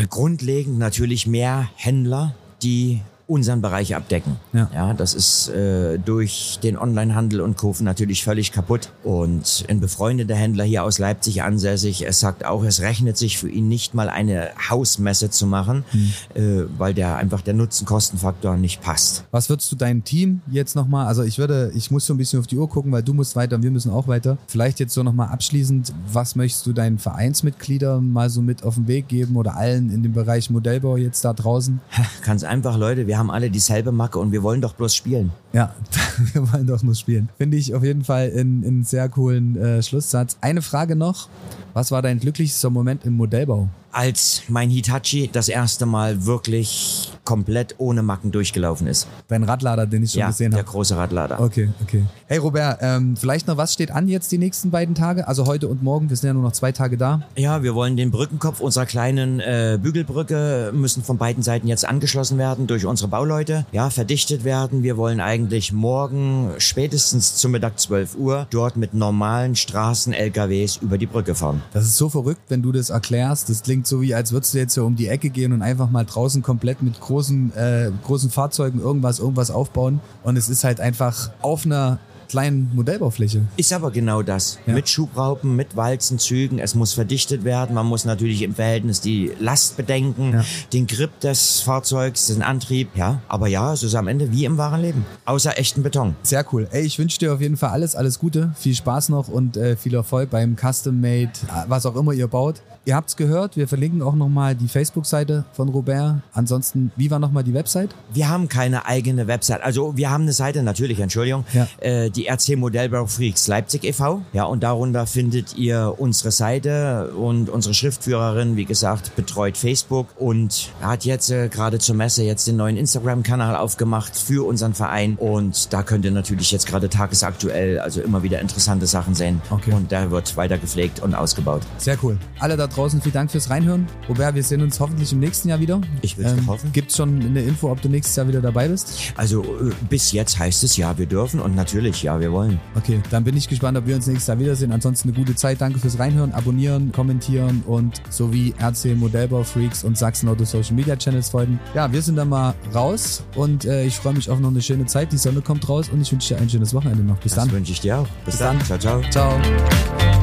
Grundlegend 0.09 0.79
natürlich 0.79 1.27
mehr 1.27 1.69
Händler, 1.75 2.35
die 2.61 3.01
unseren 3.27 3.61
Bereich 3.61 3.95
abdecken. 3.95 4.37
Ja. 4.53 4.69
ja 4.73 4.93
das 4.93 5.13
ist 5.13 5.49
äh, 5.49 5.99
durch 5.99 6.59
den 6.63 6.77
Onlinehandel 6.77 7.41
und 7.41 7.57
Kurven 7.57 7.83
natürlich 7.83 8.23
völlig 8.23 8.51
kaputt. 8.51 8.89
Und 9.03 9.65
ein 9.67 9.79
befreundeter 9.79 10.35
Händler 10.35 10.63
hier 10.63 10.83
aus 10.83 10.97
Leipzig 10.97 11.43
ansässig, 11.43 12.05
er 12.05 12.13
sagt 12.13 12.45
auch, 12.45 12.63
es 12.63 12.81
rechnet 12.81 13.17
sich 13.17 13.37
für 13.37 13.49
ihn 13.49 13.67
nicht 13.67 13.93
mal 13.93 14.09
eine 14.09 14.49
Hausmesse 14.69 15.29
zu 15.29 15.45
machen, 15.45 15.83
Hm. 15.91 16.13
äh, 16.35 16.65
weil 16.77 16.93
der 16.93 17.17
einfach 17.17 17.41
der 17.41 17.53
Nutzen-Kosten-Faktor 17.53 18.57
nicht 18.57 18.81
passt. 18.81 19.23
Was 19.31 19.49
würdest 19.49 19.71
du 19.71 19.75
deinem 19.75 20.03
Team 20.03 20.41
jetzt 20.49 20.75
nochmal, 20.75 21.07
also 21.07 21.23
ich 21.23 21.37
würde, 21.37 21.71
ich 21.75 21.91
muss 21.91 22.05
so 22.05 22.13
ein 22.13 22.17
bisschen 22.17 22.39
auf 22.39 22.47
die 22.47 22.57
Uhr 22.57 22.69
gucken, 22.69 22.91
weil 22.91 23.03
du 23.03 23.13
musst 23.13 23.35
weiter 23.35 23.57
und 23.57 23.63
wir 23.63 23.71
müssen 23.71 23.91
auch 23.91 24.07
weiter. 24.07 24.37
Vielleicht 24.47 24.79
jetzt 24.79 24.93
so 24.93 25.03
nochmal 25.03 25.29
abschließend, 25.29 25.93
was 26.11 26.35
möchtest 26.35 26.65
du 26.65 26.73
deinen 26.73 26.97
Vereinsmitgliedern 26.97 28.09
mal 28.11 28.29
so 28.29 28.41
mit 28.41 28.63
auf 28.63 28.75
den 28.75 28.87
Weg 28.87 29.07
geben 29.07 29.35
oder 29.35 29.55
allen 29.55 29.89
in 29.89 30.03
dem 30.03 30.13
Bereich 30.13 30.49
Modellbau 30.49 30.97
jetzt 30.97 31.23
da 31.25 31.33
draußen? 31.33 31.79
Ganz 32.25 32.43
einfach, 32.43 32.77
Leute, 32.77 33.07
wir 33.07 33.16
haben 33.17 33.31
alle 33.31 33.49
dieselbe 33.49 33.91
Macke 33.91 34.19
und 34.19 34.31
wir 34.31 34.43
wollen 34.43 34.61
doch 34.61 34.73
bloß 34.73 34.95
spielen. 34.95 35.31
Ja, 35.53 35.73
wir 36.33 36.51
wollen 36.51 36.67
doch 36.67 36.83
nur 36.83 36.95
spielen. 36.95 37.29
Finde 37.37 37.57
ich 37.57 37.73
auf 37.73 37.83
jeden 37.83 38.03
Fall 38.03 38.31
einen, 38.35 38.83
sehr 38.83 39.09
coolen 39.09 39.57
äh, 39.57 39.81
Schlusssatz. 39.81 40.37
Eine 40.41 40.61
Frage 40.61 40.95
noch. 40.95 41.29
Was 41.73 41.91
war 41.91 42.01
dein 42.01 42.19
glücklichster 42.19 42.69
Moment 42.69 43.05
im 43.05 43.13
Modellbau? 43.13 43.69
Als 43.91 44.43
mein 44.47 44.69
Hitachi 44.69 45.29
das 45.31 45.47
erste 45.47 45.85
Mal 45.85 46.25
wirklich 46.25 47.11
komplett 47.23 47.75
ohne 47.77 48.03
Macken 48.03 48.31
durchgelaufen 48.31 48.85
ist. 48.87 49.07
Dein 49.27 49.43
Radlader, 49.43 49.85
den 49.87 50.03
ich 50.03 50.11
schon 50.11 50.19
ja, 50.19 50.27
gesehen 50.27 50.51
der 50.51 50.59
habe. 50.59 50.69
große 50.69 50.95
Radlader. 50.95 51.39
Okay, 51.39 51.69
okay. 51.81 52.03
Hey 52.27 52.37
Robert, 52.37 52.79
ähm, 52.81 53.15
vielleicht 53.17 53.47
noch 53.47 53.57
was 53.57 53.73
steht 53.73 53.91
an 53.91 54.07
jetzt 54.07 54.31
die 54.31 54.37
nächsten 54.37 54.69
beiden 54.69 54.95
Tage? 54.95 55.27
Also 55.27 55.45
heute 55.45 55.67
und 55.67 55.81
morgen, 55.81 56.09
wir 56.09 56.17
sind 56.17 56.27
ja 56.27 56.33
nur 56.33 56.43
noch 56.43 56.51
zwei 56.51 56.71
Tage 56.71 56.97
da. 56.97 57.23
Ja, 57.35 57.63
wir 57.63 57.73
wollen 57.73 57.97
den 57.97 58.11
Brückenkopf 58.11 58.59
unserer 58.59 58.85
kleinen 58.85 59.39
äh, 59.39 59.79
Bügelbrücke 59.81 60.71
müssen 60.73 61.03
von 61.03 61.17
beiden 61.17 61.41
Seiten 61.41 61.67
jetzt 61.67 61.85
angeschlossen 61.85 62.37
werden 62.37 62.67
durch 62.67 62.85
unsere 62.85 63.09
Bauleute. 63.09 63.65
Ja, 63.71 63.89
verdichtet 63.89 64.43
werden. 64.43 64.83
Wir 64.83 64.97
wollen 64.97 65.19
eigentlich 65.19 65.46
morgen 65.71 66.51
spätestens 66.57 67.35
zum 67.35 67.51
Mittag 67.51 67.79
12 67.79 68.15
Uhr 68.15 68.47
dort 68.49 68.77
mit 68.77 68.93
normalen 68.93 69.55
Straßen-LKWs 69.55 70.77
über 70.77 70.97
die 70.97 71.05
Brücke 71.05 71.35
fahren. 71.35 71.61
Das 71.73 71.85
ist 71.85 71.97
so 71.97 72.09
verrückt, 72.09 72.41
wenn 72.49 72.61
du 72.61 72.71
das 72.71 72.89
erklärst. 72.89 73.49
Das 73.49 73.63
klingt 73.63 73.87
so 73.87 74.01
wie, 74.01 74.13
als 74.13 74.31
würdest 74.31 74.53
du 74.53 74.57
jetzt 74.57 74.73
so 74.73 74.85
um 74.85 74.95
die 74.95 75.07
Ecke 75.07 75.29
gehen 75.29 75.53
und 75.53 75.61
einfach 75.61 75.89
mal 75.89 76.05
draußen 76.05 76.41
komplett 76.41 76.81
mit 76.81 76.99
großen, 76.99 77.55
äh, 77.55 77.91
großen 78.05 78.29
Fahrzeugen 78.29 78.79
irgendwas, 78.79 79.19
irgendwas 79.19 79.51
aufbauen. 79.51 79.99
Und 80.23 80.37
es 80.37 80.49
ist 80.49 80.63
halt 80.63 80.79
einfach 80.79 81.31
auf 81.41 81.65
einer 81.65 81.99
kleinen 82.29 82.71
Modellbaufläche. 82.73 83.41
Ist 83.57 83.73
aber 83.73 83.91
genau 83.91 84.21
das. 84.21 84.59
Ja. 84.65 84.73
Mit 84.73 84.89
Schubraupen, 84.89 85.55
mit 85.55 85.75
Walzenzügen. 85.75 86.59
Es 86.59 86.75
muss 86.75 86.93
verdichtet 86.93 87.43
werden. 87.43 87.73
Man 87.75 87.85
muss 87.85 88.05
natürlich 88.05 88.41
im 88.41 88.55
Verhältnis 88.55 89.01
die 89.01 89.31
Last 89.39 89.77
bedenken, 89.77 90.33
Ja. 90.33 90.43
den 90.73 90.87
Grip 90.87 91.19
des 91.21 91.61
Fahrzeugs, 91.61 92.27
den 92.27 92.41
Antrieb. 92.41 92.89
Ja, 92.95 93.21
aber 93.27 93.47
ja, 93.47 93.73
es 93.73 93.83
ist 93.83 93.95
am 93.95 94.07
Ende 94.07 94.31
wie 94.31 94.45
im 94.45 94.57
wahren 94.57 94.81
Leben. 94.81 95.05
Außer 95.25 95.57
echten 95.57 95.83
Beton. 95.83 96.15
Sehr 96.23 96.45
cool. 96.53 96.67
Ey, 96.71 96.83
ich 96.83 96.99
wünsche 96.99 97.19
dir 97.19 97.33
auf 97.33 97.41
jeden 97.41 97.57
Fall 97.57 97.69
alles, 97.71 97.95
alles 97.95 98.19
Gute, 98.19 98.51
viel 98.57 98.75
Spaß 98.75 99.09
noch 99.09 99.27
und 99.27 99.57
äh, 99.57 99.75
viel 99.75 99.93
Erfolg 99.95 100.29
beim 100.29 100.55
Custom 100.57 100.99
Made, 100.99 101.31
was 101.67 101.85
auch 101.85 101.95
immer 101.95 102.13
ihr 102.13 102.27
baut. 102.27 102.61
Ihr 102.85 102.95
habt's 102.95 103.17
gehört, 103.17 103.57
wir 103.57 103.67
verlinken 103.67 104.01
auch 104.01 104.15
nochmal 104.15 104.55
die 104.55 104.69
Facebook-Seite 104.69 105.43
von 105.51 105.67
Robert. 105.67 106.21
Ansonsten, 106.31 106.91
wie 106.95 107.11
war 107.11 107.19
nochmal 107.19 107.43
die 107.43 107.53
Website? 107.53 107.93
Wir 108.13 108.29
haben 108.29 108.47
keine 108.47 108.85
eigene 108.85 109.27
Website. 109.27 109.61
Also 109.61 109.97
wir 109.97 110.09
haben 110.09 110.21
eine 110.23 110.31
Seite 110.31 110.63
natürlich, 110.63 110.99
Entschuldigung, 111.01 111.43
Ja. 111.51 111.67
äh, 111.81 112.09
die 112.17 112.27
RC 112.27 112.57
Modellbau 112.57 113.05
Freaks 113.05 113.47
Leipzig 113.47 113.83
e.V. 113.83 114.21
Ja, 114.33 114.45
und 114.45 114.63
darunter 114.63 115.05
findet 115.05 115.55
ihr 115.55 115.93
unsere 115.97 116.31
Seite 116.31 117.13
und 117.15 117.49
unsere 117.49 117.73
Schriftführerin, 117.73 118.55
wie 118.57 118.65
gesagt, 118.65 119.15
betreut 119.15 119.55
Facebook 119.57 120.07
und 120.17 120.69
hat 120.81 121.05
jetzt 121.05 121.29
äh, 121.29 121.47
gerade 121.47 121.77
zur 121.79 121.95
Messe 121.95 122.23
jetzt 122.23 122.47
den 122.47 122.57
neuen 122.57 122.75
Instagram-Kanal 122.75 123.55
aufgemacht 123.55 124.17
für 124.17 124.45
unseren 124.47 124.73
Verein 124.73 125.15
und 125.15 125.71
da 125.71 125.83
könnt 125.83 126.05
ihr 126.05 126.11
natürlich 126.11 126.51
jetzt 126.51 126.65
gerade 126.65 126.89
tagesaktuell 126.89 127.79
also 127.79 128.01
immer 128.01 128.23
wieder 128.23 128.41
interessante 128.41 128.87
Sachen 128.87 129.13
sehen 129.13 129.41
Okay. 129.51 129.71
und 129.73 129.91
da 129.91 130.09
wird 130.09 130.35
weiter 130.37 130.57
gepflegt 130.57 130.99
und 131.01 131.13
ausgebaut. 131.13 131.61
Sehr 131.77 131.97
cool. 132.03 132.17
Alle 132.39 132.57
da 132.57 132.65
draußen, 132.67 133.01
vielen 133.01 133.13
Dank 133.13 133.31
fürs 133.31 133.49
Reinhören. 133.49 133.87
Robert, 134.09 134.33
wir 134.33 134.43
sehen 134.43 134.61
uns 134.63 134.79
hoffentlich 134.79 135.11
im 135.13 135.19
nächsten 135.19 135.49
Jahr 135.49 135.59
wieder. 135.59 135.79
Ich 136.01 136.17
will's 136.17 136.35
doch 136.35 136.47
hoffen. 136.47 136.71
Gibt's 136.73 136.97
schon 136.97 137.21
eine 137.21 137.41
Info, 137.41 137.71
ob 137.71 137.81
du 137.81 137.89
nächstes 137.89 138.15
Jahr 138.15 138.27
wieder 138.27 138.41
dabei 138.41 138.67
bist? 138.69 139.13
Also 139.15 139.43
äh, 139.43 139.71
bis 139.89 140.11
jetzt 140.13 140.39
heißt 140.39 140.63
es 140.63 140.77
ja, 140.77 140.97
wir 140.97 141.05
dürfen 141.05 141.39
und 141.39 141.55
natürlich 141.55 142.01
ja, 142.03 142.06
wir 142.19 142.31
wollen. 142.31 142.59
Okay, 142.75 142.99
dann 143.09 143.23
bin 143.23 143.35
ich 143.35 143.47
gespannt, 143.47 143.77
ob 143.77 143.85
wir 143.87 143.95
uns 143.95 144.07
nächstes 144.07 144.27
Jahr 144.27 144.39
wiedersehen. 144.39 144.71
Ansonsten 144.71 145.09
eine 145.09 145.17
gute 145.17 145.35
Zeit. 145.35 145.59
Danke 145.61 145.79
fürs 145.79 145.99
Reinhören, 145.99 146.33
Abonnieren, 146.33 146.91
Kommentieren 146.91 147.63
und 147.67 148.01
sowie 148.09 148.53
RC 148.61 148.95
Modellbau 148.95 149.43
Freaks 149.43 149.83
und 149.83 149.97
Sachsen 149.97 150.29
Auto 150.29 150.45
Social 150.45 150.73
Media 150.75 150.95
Channels 150.95 151.29
folgen. 151.29 151.59
Ja, 151.73 151.91
wir 151.91 152.01
sind 152.01 152.15
dann 152.15 152.29
mal 152.29 152.53
raus 152.73 153.23
und 153.35 153.65
äh, 153.65 153.83
ich 153.85 153.95
freue 153.95 154.13
mich 154.13 154.29
auf 154.29 154.39
noch 154.39 154.49
eine 154.49 154.61
schöne 154.61 154.85
Zeit. 154.85 155.11
Die 155.11 155.17
Sonne 155.17 155.41
kommt 155.41 155.67
raus 155.67 155.89
und 155.89 156.01
ich 156.01 156.11
wünsche 156.11 156.35
dir 156.35 156.41
ein 156.41 156.49
schönes 156.49 156.73
Wochenende 156.73 157.03
noch. 157.03 157.17
Bis 157.17 157.33
Das 157.33 157.43
dann. 157.43 157.51
wünsche 157.53 157.71
ich 157.71 157.81
dir 157.81 157.99
auch. 157.99 158.07
Bis, 158.25 158.35
Bis 158.35 158.37
dann. 158.39 158.57
dann. 158.67 158.79
Ciao, 158.79 159.01
ciao. 159.01 159.01
Ciao. 159.11 160.16